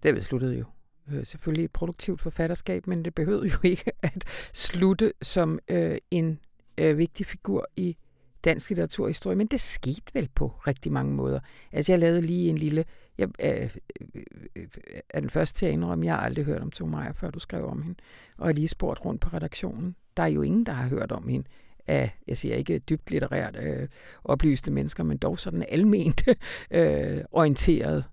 det 0.03 0.23
sluttede 0.23 0.57
jo 0.57 0.65
øh, 1.11 1.25
selvfølgelig 1.25 1.65
et 1.65 1.71
produktivt 1.71 2.21
forfatterskab, 2.21 2.87
men 2.87 3.05
det 3.05 3.15
behøvede 3.15 3.47
jo 3.47 3.57
ikke 3.69 3.91
at 4.03 4.23
slutte 4.53 5.13
som 5.21 5.59
øh, 5.67 5.97
en 6.11 6.39
øh, 6.77 6.97
vigtig 6.97 7.25
figur 7.25 7.67
i 7.75 7.97
dansk 8.43 8.69
litteraturhistorie, 8.69 9.35
men 9.35 9.47
det 9.47 9.59
skete 9.59 10.13
vel 10.13 10.29
på 10.35 10.53
rigtig 10.67 10.91
mange 10.91 11.13
måder. 11.13 11.39
Altså 11.71 11.91
jeg 11.91 11.99
lavede 11.99 12.21
lige 12.21 12.49
en 12.49 12.57
lille, 12.57 12.85
jeg 13.17 13.27
øh, 13.39 13.69
øh, 14.15 14.21
øh 14.55 14.67
er 15.09 15.19
den 15.19 15.29
første 15.29 15.59
til 15.59 15.65
at 15.65 15.71
indrømme, 15.71 16.05
jeg 16.05 16.13
har 16.13 16.21
aldrig 16.21 16.45
hørt 16.45 16.61
om 16.61 16.71
Tomaja, 16.71 17.11
før 17.11 17.29
du 17.29 17.39
skrev 17.39 17.65
om 17.65 17.81
hende, 17.81 17.99
og 18.37 18.47
jeg 18.47 18.55
lige 18.55 18.67
spurgt 18.67 19.05
rundt 19.05 19.21
på 19.21 19.29
redaktionen. 19.33 19.95
Der 20.17 20.23
er 20.23 20.27
jo 20.27 20.41
ingen, 20.41 20.65
der 20.65 20.71
har 20.71 20.87
hørt 20.89 21.11
om 21.11 21.27
hende 21.27 21.47
af, 21.87 22.11
jeg 22.27 22.37
siger 22.37 22.55
ikke 22.55 22.79
dybt 22.79 23.11
litterært 23.11 23.57
øh, 23.61 23.87
oplyste 24.23 24.71
mennesker, 24.71 25.03
men 25.03 25.17
dog 25.17 25.39
sådan 25.39 25.65
alment 25.69 26.23
øh, 26.71 27.17
orienteret. 27.31 28.03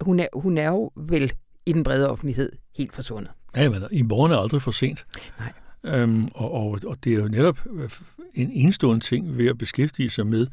Hun 0.00 0.20
er, 0.20 0.28
hun 0.32 0.58
er 0.58 0.68
jo 0.68 0.90
vel 0.96 1.32
i 1.68 1.72
den 1.72 1.82
brede 1.84 2.10
offentlighed 2.10 2.52
helt 2.76 2.94
forsvundet. 2.94 3.30
Ja, 3.56 3.68
men 3.70 3.82
i 3.92 4.02
morgen 4.02 4.32
er 4.32 4.36
aldrig 4.36 4.62
for 4.62 4.70
sent. 4.70 5.06
Nej. 5.38 5.52
Øhm, 5.94 6.28
og, 6.34 6.52
og, 6.52 6.78
og 6.86 6.96
det 7.04 7.12
er 7.12 7.16
jo 7.16 7.28
netop 7.28 7.58
øh, 7.70 7.90
en 8.34 8.50
enestående 8.52 9.04
ting 9.04 9.38
ved 9.38 9.46
at 9.46 9.58
beskæftige 9.58 10.10
sig 10.10 10.26
med 10.26 10.46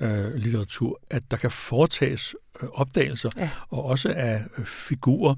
øh, 0.00 0.34
litteratur, 0.34 1.00
at 1.10 1.22
der 1.30 1.36
kan 1.36 1.50
foretages 1.50 2.34
øh, 2.62 2.68
opdagelser, 2.72 3.30
Ja. 3.36 3.50
og 3.68 3.84
også 3.84 4.12
af 4.16 4.44
øh, 4.58 4.64
figurer, 4.64 5.34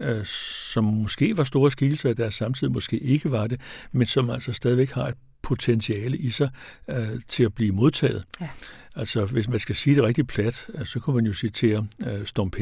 øh, 0.00 0.24
som 0.72 0.84
måske 0.84 1.36
var 1.36 1.44
store 1.44 1.70
skikkelser 1.70 2.10
i 2.10 2.14
deres 2.14 2.34
samtid, 2.34 2.68
måske 2.68 2.98
ikke 2.98 3.30
var 3.30 3.46
det, 3.46 3.60
men 3.92 4.06
som 4.06 4.30
altså 4.30 4.52
stadigvæk 4.52 4.90
har 4.90 5.06
et 5.08 5.14
potentiale 5.42 6.16
i 6.18 6.30
sig 6.30 6.50
øh, 6.90 7.20
til 7.28 7.44
at 7.44 7.54
blive 7.54 7.72
modtaget. 7.72 8.24
Ja. 8.40 8.48
Altså, 8.98 9.24
hvis 9.24 9.48
man 9.48 9.58
skal 9.58 9.74
sige 9.74 9.96
det 9.96 10.04
rigtig 10.04 10.26
plat, 10.26 10.66
øh, 10.74 10.86
så 10.86 11.00
kunne 11.00 11.16
man 11.16 11.26
jo 11.26 11.32
citere 11.34 11.86
øh, 12.06 12.26
Storm 12.26 12.50
P., 12.50 12.58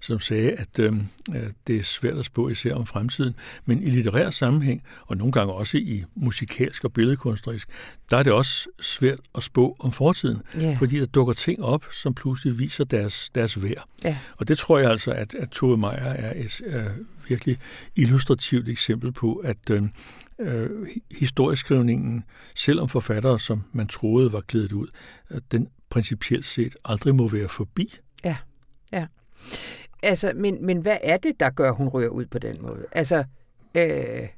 som 0.00 0.20
sagde, 0.20 0.50
at 0.52 0.78
øh, 0.78 0.92
øh, 1.34 1.42
det 1.66 1.76
er 1.76 1.82
svært 1.82 2.18
at 2.18 2.24
spå 2.24 2.48
især 2.48 2.74
om 2.74 2.86
fremtiden, 2.86 3.34
men 3.64 3.82
i 3.82 3.90
litterær 3.90 4.30
sammenhæng, 4.30 4.82
og 5.06 5.16
nogle 5.16 5.32
gange 5.32 5.52
også 5.52 5.78
i 5.78 6.04
musikalsk 6.14 6.84
og 6.84 6.92
billedkunstnerisk, 6.92 7.68
der 8.10 8.16
er 8.16 8.22
det 8.22 8.32
også 8.32 8.68
svært 8.80 9.20
at 9.36 9.42
spå 9.42 9.76
om 9.78 9.92
fortiden, 9.92 10.42
Ja. 10.60 10.76
fordi 10.80 10.98
der 11.00 11.06
dukker 11.06 11.34
ting 11.34 11.62
op, 11.62 11.84
som 11.92 12.14
pludselig 12.14 12.58
viser 12.58 12.84
deres, 12.84 13.30
deres 13.34 13.62
værd. 13.62 13.88
Ja. 14.04 14.16
Og 14.36 14.48
det 14.48 14.58
tror 14.58 14.78
jeg 14.78 14.90
altså, 14.90 15.10
at, 15.10 15.34
at 15.34 15.48
Tove 15.50 15.76
Meyer 15.76 15.90
er 15.96 16.32
et 16.44 16.60
øh, 16.66 16.86
virkelig 17.28 17.56
illustrativt 17.96 18.68
eksempel 18.68 19.12
på, 19.12 19.34
at 19.34 19.70
øh, 19.70 19.82
øh, 20.40 20.70
historieskrivningen, 21.18 22.24
selvom 22.54 22.88
forfattere, 22.88 23.38
som 23.40 23.62
man 23.72 23.86
troede 23.86 24.32
var 24.32 24.40
glædet 24.40 24.72
ud, 24.72 24.86
den 25.52 25.68
principielt 25.90 26.44
set 26.44 26.76
aldrig 26.84 27.14
må 27.14 27.28
være 27.28 27.48
forbi. 27.48 27.98
Ja, 28.24 28.36
ja. 28.92 29.06
Altså, 30.02 30.32
men, 30.34 30.66
men 30.66 30.78
hvad 30.78 30.96
er 31.02 31.16
det, 31.16 31.40
der 31.40 31.50
gør, 31.50 31.70
hun 31.70 31.88
rører 31.88 32.08
ud 32.08 32.26
på 32.26 32.38
den 32.38 32.62
måde? 32.62 32.84
Altså, 32.92 33.24
øh, 33.74 34.28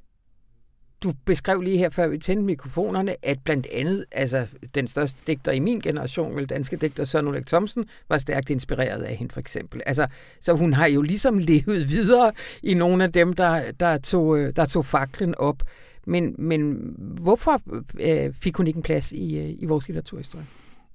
du 1.02 1.12
beskrev 1.24 1.61
lige 1.61 1.78
her, 1.78 1.90
før 1.90 2.08
vi 2.08 2.18
tændte 2.18 2.44
mikrofonerne, 2.44 3.16
at 3.22 3.38
blandt 3.44 3.66
andet, 3.72 4.04
altså 4.12 4.46
den 4.74 4.87
største 4.87 5.22
digter 5.26 5.52
i 5.52 5.61
min 5.61 5.80
generation, 5.80 6.37
vel 6.37 6.46
danske 6.46 6.76
digter 6.76 7.04
Søren 7.04 7.28
Ulrik 7.28 7.46
Thomsen, 7.46 7.84
var 8.08 8.18
stærkt 8.18 8.50
inspireret 8.50 9.02
af 9.02 9.16
hende 9.16 9.32
for 9.32 9.40
eksempel. 9.40 9.82
Altså, 9.87 10.06
så 10.40 10.52
hun 10.52 10.72
har 10.72 10.87
jo 10.87 11.02
ligesom 11.02 11.38
levet 11.38 11.90
videre 11.90 12.32
i 12.62 12.74
nogle 12.74 13.04
af 13.04 13.12
dem, 13.12 13.32
der, 13.32 13.72
der, 13.72 13.98
tog, 13.98 14.38
øh, 14.38 14.56
der 14.56 14.66
tog 14.66 14.87
faklen 14.87 15.34
op. 15.34 15.62
Men, 16.06 16.34
men 16.38 16.92
hvorfor 16.98 17.62
øh, 18.00 18.34
fik 18.34 18.56
hun 18.56 18.66
ikke 18.66 18.76
en 18.76 18.82
plads 18.82 19.12
i, 19.12 19.38
øh, 19.38 19.54
i 19.58 19.64
vores 19.64 19.88
litteraturhistorie? 19.88 20.46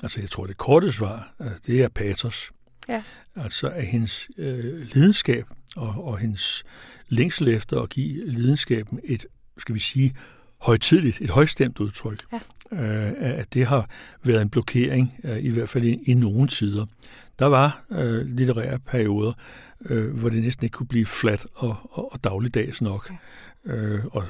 Altså, 0.02 0.20
jeg 0.20 0.30
tror, 0.30 0.46
det 0.46 0.58
korte 0.58 0.92
svar, 0.92 1.34
øh, 1.42 1.52
det 1.68 1.84
er 1.84 1.88
patos. 1.88 2.52
Ja. 2.90 3.04
Altså, 3.36 3.68
at 3.70 3.86
hendes 3.86 4.30
øh, 4.38 4.82
lidenskab 4.82 5.46
og, 5.76 6.06
og 6.06 6.18
hendes 6.18 6.64
længsel 7.10 7.48
efter 7.48 7.82
at 7.82 7.90
give 7.90 8.28
lidenskaben 8.28 9.00
et, 9.04 9.26
skal 9.58 9.76
vi 9.76 9.80
sige, 9.80 10.16
højtidligt, 10.62 11.22
et 11.22 11.30
højstemt 11.30 11.80
udtryk. 11.80 12.20
Ja. 12.32 12.40
Øh, 12.72 13.14
at 13.18 13.54
det 13.54 13.68
har 13.68 13.90
været 14.24 14.42
en 14.42 14.50
blokering, 14.50 15.20
øh, 15.24 15.44
i 15.44 15.50
hvert 15.50 15.70
fald 15.70 15.84
i, 15.84 16.00
i 16.06 16.14
nogle 16.14 16.48
tider. 16.48 16.86
Der 17.40 17.46
var 17.46 17.86
øh, 17.92 18.28
litterære 18.28 18.80
perioder, 18.80 19.34
øh, 19.86 20.18
hvor 20.18 20.30
det 20.30 20.42
næsten 20.42 20.66
ikke 20.66 20.74
kunne 20.74 20.88
blive 20.88 21.06
flat 21.06 21.46
og, 21.56 21.76
og, 21.92 22.14
og 22.14 22.24
dagligdags 22.24 22.82
nok. 22.82 23.12
Øh, 23.66 24.06
og 24.06 24.24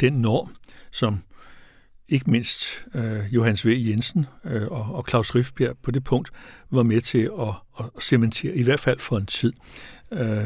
den 0.00 0.12
norm, 0.12 0.54
som 0.90 1.22
ikke 2.08 2.30
mindst 2.30 2.84
øh, 2.94 3.34
Johannes 3.34 3.66
V. 3.66 3.68
Jensen 3.68 4.26
øh, 4.44 4.66
og, 4.68 4.94
og 4.94 5.04
Claus 5.08 5.34
Riffbjerg 5.34 5.76
på 5.82 5.90
det 5.90 6.04
punkt 6.04 6.30
var 6.70 6.82
med 6.82 7.00
til 7.00 7.30
at, 7.40 7.48
at 7.78 8.02
cementere, 8.02 8.54
i 8.56 8.62
hvert 8.62 8.80
fald 8.80 9.00
for 9.00 9.16
en 9.16 9.26
tid. 9.26 9.52
Øh, 10.12 10.44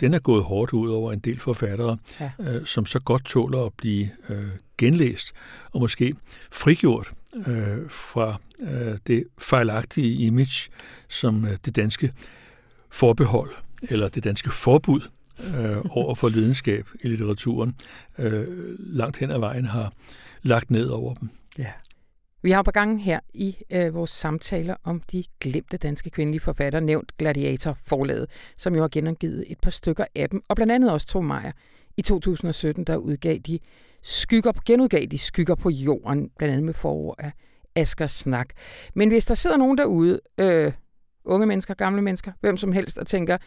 den 0.00 0.14
er 0.14 0.18
gået 0.18 0.44
hårdt 0.44 0.72
ud 0.72 0.90
over 0.90 1.12
en 1.12 1.18
del 1.18 1.40
forfattere, 1.40 1.96
Ja. 2.20 2.30
øh, 2.40 2.66
som 2.66 2.86
så 2.86 2.98
godt 2.98 3.24
tåler 3.24 3.64
at 3.66 3.72
blive 3.74 4.08
øh, 4.28 4.48
genlæst 4.78 5.32
og 5.72 5.80
måske 5.80 6.14
frigjort 6.52 7.12
øh, 7.46 7.90
fra 7.90 8.40
øh, 8.60 8.98
det 9.06 9.24
fejlagtige 9.38 10.14
image, 10.14 10.70
som 11.08 11.44
øh, 11.44 11.56
det 11.64 11.76
danske 11.76 12.12
forbehold 12.90 13.50
eller 13.82 14.08
det 14.08 14.24
danske 14.24 14.50
forbud 14.50 15.00
øh, 15.58 15.76
over 15.90 16.14
for 16.14 16.28
lidenskab 16.28 16.86
i 17.02 17.08
litteraturen 17.08 17.74
øh, 18.18 18.46
langt 18.78 19.18
hen 19.18 19.30
ad 19.30 19.38
vejen 19.38 19.64
har 19.64 19.92
lagt 20.42 20.70
ned 20.70 20.88
over 20.88 21.14
dem. 21.14 21.28
Ja. 21.58 21.72
Vi 22.42 22.50
har 22.50 22.62
på 22.62 22.70
gangen 22.70 22.98
her 22.98 23.20
i 23.34 23.56
øh, 23.70 23.94
vores 23.94 24.10
samtaler 24.10 24.74
om 24.84 25.00
de 25.12 25.24
glemte 25.40 25.76
danske 25.76 26.10
kvindelige 26.10 26.40
forfattere 26.40 26.82
nævnt 26.82 27.16
Gladiator 27.18 27.78
forlaget, 27.86 28.26
som 28.56 28.74
jo 28.74 28.80
har 28.80 28.88
genangivet 28.88 29.44
et 29.48 29.60
par 29.60 29.70
stykker 29.70 30.04
af 30.14 30.30
dem, 30.30 30.42
og 30.48 30.56
blandt 30.56 30.72
andet 30.72 30.92
også 30.92 31.06
Tom 31.06 31.24
Meyer. 31.24 31.52
I 31.96 32.02
2017 32.02 32.84
der 32.84 32.96
udgav 32.96 33.38
de 33.38 33.58
skygger, 34.02 34.52
genudgav 34.66 35.06
de 35.06 35.18
skygger 35.18 35.54
på 35.54 35.70
jorden, 35.70 36.30
blandt 36.38 36.52
andet 36.52 36.64
med 36.64 36.74
forord 36.74 37.16
af 37.18 37.32
Asger 37.74 38.06
Snak. 38.06 38.48
Men 38.94 39.08
hvis 39.08 39.24
der 39.24 39.34
sidder 39.34 39.56
nogen 39.56 39.78
derude, 39.78 40.20
øh, 40.38 40.72
unge 41.24 41.46
mennesker, 41.46 41.74
gamle 41.74 42.02
mennesker, 42.02 42.32
hvem 42.40 42.56
som 42.56 42.72
helst, 42.72 42.98
og 42.98 43.06
tænker, 43.06 43.38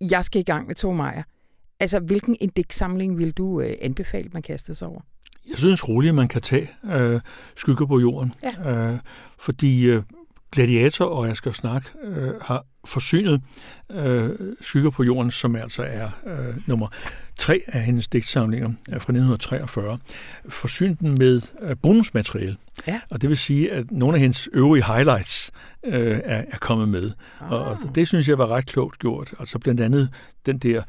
jeg 0.00 0.24
skal 0.24 0.40
i 0.40 0.44
gang 0.44 0.66
med 0.66 0.74
Tove 0.74 0.94
Meyer, 0.96 1.22
altså 1.80 2.00
hvilken 2.00 2.36
indekssamling 2.40 3.18
vil 3.18 3.32
du 3.32 3.60
øh, 3.60 3.74
anbefale, 3.82 4.28
man 4.32 4.42
kaster 4.42 4.74
sig 4.74 4.88
over? 4.88 5.00
Jeg 5.50 5.58
synes 5.58 5.88
roligt, 5.88 6.14
man 6.14 6.28
kan 6.28 6.42
tage 6.42 6.70
øh, 6.84 7.20
skygger 7.56 7.86
på 7.86 8.00
jorden, 8.00 8.32
Ja. 8.64 8.92
øh, 8.92 8.98
fordi 9.38 9.84
øh, 9.86 10.02
Gladiator 10.52 11.04
og 11.04 11.28
Asger 11.28 11.50
Snak 11.50 11.84
øh, 12.04 12.34
har 12.42 12.64
forsynet 12.84 13.42
øh, 13.90 14.30
Skygger 14.60 14.90
på 14.90 15.02
jorden, 15.04 15.30
som 15.30 15.56
altså 15.56 15.82
er 15.82 16.08
øh, 16.26 16.54
nummer 16.66 16.88
tre 17.38 17.60
af 17.66 17.82
hendes 17.82 18.08
digtsamlinger 18.08 18.68
fra 18.86 18.94
1943, 18.94 19.98
forsynet 20.48 21.00
den 21.00 21.14
med 21.18 21.42
øh, 21.62 21.76
bonusmateriale. 21.82 22.56
Ja. 22.86 23.00
Og 23.10 23.22
det 23.22 23.28
vil 23.28 23.36
sige, 23.36 23.72
at 23.72 23.90
nogle 23.90 24.14
af 24.14 24.20
hendes 24.20 24.48
øvrige 24.52 24.84
highlights 24.84 25.50
øh, 25.84 26.20
er, 26.24 26.44
er 26.50 26.58
kommet 26.60 26.88
med. 26.88 27.10
Ah. 27.40 27.52
Og, 27.52 27.64
og 27.64 27.94
det 27.94 28.08
synes 28.08 28.28
jeg 28.28 28.38
var 28.38 28.46
ret 28.46 28.66
klogt 28.66 28.98
gjort. 28.98 29.34
Altså 29.38 29.58
blandt 29.58 29.80
andet 29.80 30.08
den 30.46 30.58
der 30.58 30.82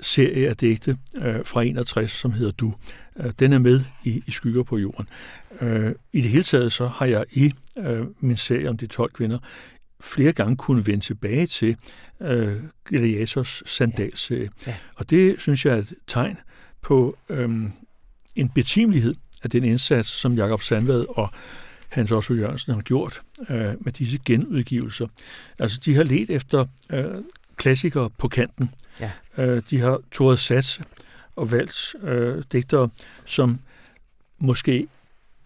serie 0.00 0.48
af 0.48 0.56
digte 0.56 0.96
øh, 1.16 1.44
fra 1.44 1.62
61, 1.62 2.10
som 2.10 2.32
hedder 2.32 2.52
Du. 2.52 2.74
Øh, 3.16 3.32
den 3.38 3.52
er 3.52 3.58
med 3.58 3.80
i, 4.04 4.22
i 4.26 4.30
Skygger 4.30 4.62
på 4.62 4.78
jorden. 4.78 5.06
Øh, 5.60 5.94
I 6.12 6.20
det 6.20 6.30
hele 6.30 6.42
taget 6.42 6.72
så 6.72 6.86
har 6.86 7.06
jeg 7.06 7.24
i 7.32 7.52
øh, 7.78 8.06
min 8.20 8.36
serie 8.36 8.68
om 8.68 8.76
de 8.76 8.86
12 8.86 9.12
kvinder 9.12 9.38
flere 10.00 10.32
gange 10.32 10.56
kunne 10.56 10.86
vende 10.86 11.04
tilbage 11.04 11.46
til 11.46 11.76
øh, 12.20 12.56
Gladiators 12.84 13.62
sandalserie. 13.66 14.50
Ja. 14.66 14.70
Ja. 14.70 14.76
Og 14.94 15.10
det 15.10 15.36
synes 15.38 15.66
jeg 15.66 15.74
er 15.74 15.78
et 15.78 15.94
tegn 16.06 16.38
på 16.82 17.16
øh, 17.28 17.50
en 18.36 18.48
betimelighed 18.48 19.14
af 19.42 19.50
den 19.50 19.64
indsats, 19.64 20.08
som 20.08 20.32
Jakob 20.32 20.62
Sandvad 20.62 21.04
og 21.08 21.30
Hans 21.88 22.12
Otto 22.12 22.34
Jørgensen 22.34 22.74
har 22.74 22.80
gjort 22.80 23.20
øh, 23.50 23.74
med 23.80 23.92
disse 23.92 24.18
genudgivelser. 24.24 25.06
Altså, 25.58 25.80
de 25.84 25.94
har 25.94 26.02
let 26.02 26.30
efter 26.30 26.66
øh, 26.90 27.04
klassikere 27.56 28.10
på 28.10 28.28
kanten. 28.28 28.70
Ja. 29.00 29.10
Øh, 29.38 29.62
de 29.70 29.78
har 29.78 30.00
tåret 30.12 30.38
sats 30.38 30.80
og 31.36 31.50
valgt 31.50 31.94
øh, 32.02 32.42
digtere, 32.52 32.88
som 33.26 33.58
måske 34.38 34.86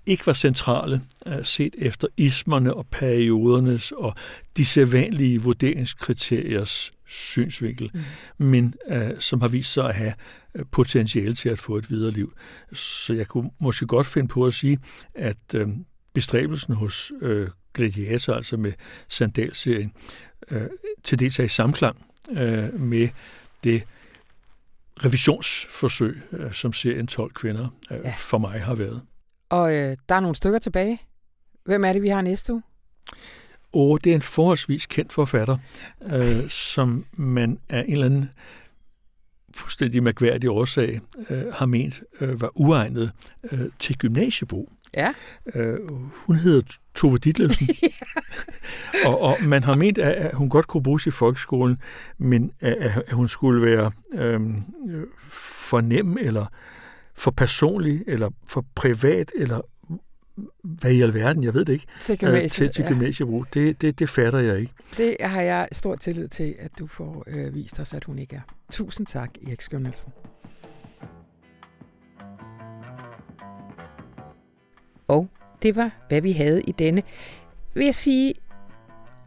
ikke 0.06 0.26
var 0.26 0.32
centrale 0.32 1.00
uh, 1.26 1.32
set 1.42 1.74
efter 1.78 2.08
ismerne 2.16 2.74
og 2.74 2.86
periodernes 2.86 3.92
og 3.92 4.14
de 4.56 4.66
sædvanlige 4.66 5.42
vurderingskriteriers 5.42 6.92
synsvinkel, 7.06 7.90
mm. 7.94 8.46
men 8.46 8.74
uh, 8.90 8.96
som 9.18 9.40
har 9.40 9.48
vist 9.48 9.72
sig 9.72 9.88
at 9.88 9.94
have 9.94 10.12
potentiale 10.70 11.34
til 11.34 11.48
at 11.48 11.58
få 11.58 11.76
et 11.76 11.90
videre 11.90 12.12
liv. 12.12 12.32
Så 12.72 13.14
jeg 13.14 13.26
kunne 13.26 13.50
måske 13.60 13.86
godt 13.86 14.06
finde 14.06 14.28
på 14.28 14.46
at 14.46 14.54
sige, 14.54 14.78
at 15.14 15.36
uh, 15.54 15.68
bestræbelsen 16.12 16.74
hos 16.74 17.12
uh, 17.22 17.48
Gladiator, 17.74 18.34
altså 18.34 18.56
med 18.56 18.72
Sandalserien, 19.08 19.92
uh, 20.50 20.62
til 21.04 21.18
dels 21.18 21.38
er 21.38 21.44
i 21.44 21.48
samklang 21.48 22.06
uh, 22.30 22.80
med 22.80 23.08
det 23.64 23.82
revisionsforsøg, 25.04 26.22
uh, 26.32 26.52
som 26.52 26.72
serien 26.72 27.06
12 27.06 27.32
kvinder 27.32 27.68
uh, 27.90 27.96
ja. 28.04 28.14
for 28.18 28.38
mig 28.38 28.60
har 28.60 28.74
været. 28.74 29.02
Og 29.48 29.74
øh, 29.74 29.96
der 30.08 30.14
er 30.14 30.20
nogle 30.20 30.36
stykker 30.36 30.58
tilbage. 30.58 31.02
Hvem 31.64 31.84
er 31.84 31.92
det, 31.92 32.02
vi 32.02 32.08
har 32.08 32.22
næste 32.22 32.52
uge? 32.52 32.62
Og 33.72 34.04
det 34.04 34.10
er 34.10 34.14
en 34.14 34.22
forholdsvis 34.22 34.86
kendt 34.86 35.12
forfatter, 35.12 35.58
øh, 36.02 36.48
som 36.48 37.04
man 37.12 37.58
af 37.68 37.84
en 37.86 37.92
eller 37.92 38.06
anden 38.06 38.30
fuldstændig 39.56 40.02
mærkværdig 40.02 40.50
årsag 40.50 41.00
øh, 41.30 41.52
har 41.52 41.66
ment 41.66 42.02
øh, 42.20 42.40
var 42.40 42.50
uegnet 42.54 43.12
øh, 43.52 43.60
til 43.78 43.98
gymnasiebrug. 43.98 44.72
Ja. 44.96 45.12
Øh, 45.54 45.78
hun 46.12 46.36
hedder 46.36 46.62
Tove 46.94 47.18
Ditlevsen. 47.18 47.68
og, 49.06 49.20
og 49.20 49.36
man 49.42 49.62
har 49.62 49.74
ment, 49.74 49.98
at 49.98 50.34
hun 50.34 50.48
godt 50.48 50.66
kunne 50.66 50.82
bruges 50.82 51.06
i 51.06 51.10
folkeskolen, 51.10 51.78
men 52.18 52.52
at, 52.60 53.02
at 53.06 53.12
hun 53.12 53.28
skulle 53.28 53.62
være 53.62 53.90
øh, 54.14 54.40
for 55.30 55.80
nem 55.80 56.16
eller 56.20 56.46
for 57.14 57.30
personlig, 57.30 58.02
eller 58.06 58.30
for 58.48 58.64
privat, 58.74 59.32
eller 59.36 59.60
hvad 60.62 60.92
i 60.92 61.02
alverden, 61.02 61.44
jeg 61.44 61.54
ved 61.54 61.64
det 61.64 61.72
ikke, 61.72 61.86
til, 62.02 62.18
gymnasie, 62.18 62.48
til, 62.48 62.70
til 62.70 62.84
gymnasiebrug. 62.84 63.46
Ja. 63.54 63.60
Det, 63.60 63.82
det, 63.82 63.98
det 63.98 64.08
fatter 64.08 64.38
jeg 64.38 64.60
ikke. 64.60 64.72
Det 64.96 65.16
har 65.20 65.40
jeg 65.40 65.68
stor 65.72 65.96
tillid 65.96 66.28
til, 66.28 66.54
at 66.58 66.70
du 66.78 66.86
får 66.86 67.24
øh, 67.26 67.54
vist 67.54 67.80
os, 67.80 67.94
at 67.94 68.04
hun 68.04 68.18
ikke 68.18 68.36
er. 68.36 68.40
Tusind 68.70 69.06
tak, 69.06 69.30
Erik 69.46 69.60
Skjørnelsen. 69.60 70.12
Og 75.08 75.28
det 75.62 75.76
var, 75.76 76.06
hvad 76.08 76.20
vi 76.20 76.32
havde 76.32 76.62
i 76.62 76.72
denne, 76.72 77.02
vil 77.74 77.84
jeg 77.84 77.94
sige, 77.94 78.34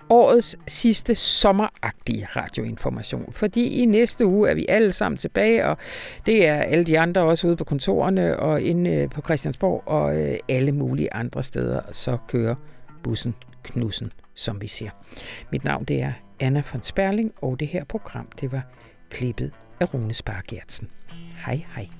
årets 0.09 0.57
sidste 0.67 1.15
sommeragtige 1.15 2.27
radioinformation. 2.35 3.31
Fordi 3.31 3.67
i 3.67 3.85
næste 3.85 4.25
uge 4.25 4.49
er 4.49 4.53
vi 4.53 4.65
alle 4.69 4.91
sammen 4.91 5.17
tilbage, 5.17 5.65
og 5.65 5.77
det 6.25 6.47
er 6.47 6.61
alle 6.61 6.83
de 6.83 6.99
andre 6.99 7.21
også 7.21 7.47
ude 7.47 7.55
på 7.55 7.63
kontorerne 7.63 8.39
og 8.39 8.61
inde 8.61 8.91
øh, 8.91 9.09
på 9.09 9.21
Christiansborg 9.21 9.83
og 9.85 10.21
øh, 10.21 10.37
alle 10.49 10.71
mulige 10.71 11.13
andre 11.13 11.43
steder. 11.43 11.81
Så 11.91 12.17
kører 12.27 12.55
bussen 13.03 13.35
knussen, 13.63 14.11
som 14.35 14.61
vi 14.61 14.67
ser. 14.67 14.89
Mit 15.51 15.63
navn 15.63 15.83
det 15.83 16.01
er 16.01 16.13
Anna 16.39 16.63
von 16.73 16.83
Sperling, 16.83 17.31
og 17.41 17.59
det 17.59 17.67
her 17.67 17.83
program 17.83 18.27
det 18.41 18.51
var 18.51 18.61
klippet 19.09 19.51
af 19.79 19.93
Rune 19.93 20.13
Spargertsen. 20.13 20.89
Hej 21.45 21.61
hej. 21.75 21.98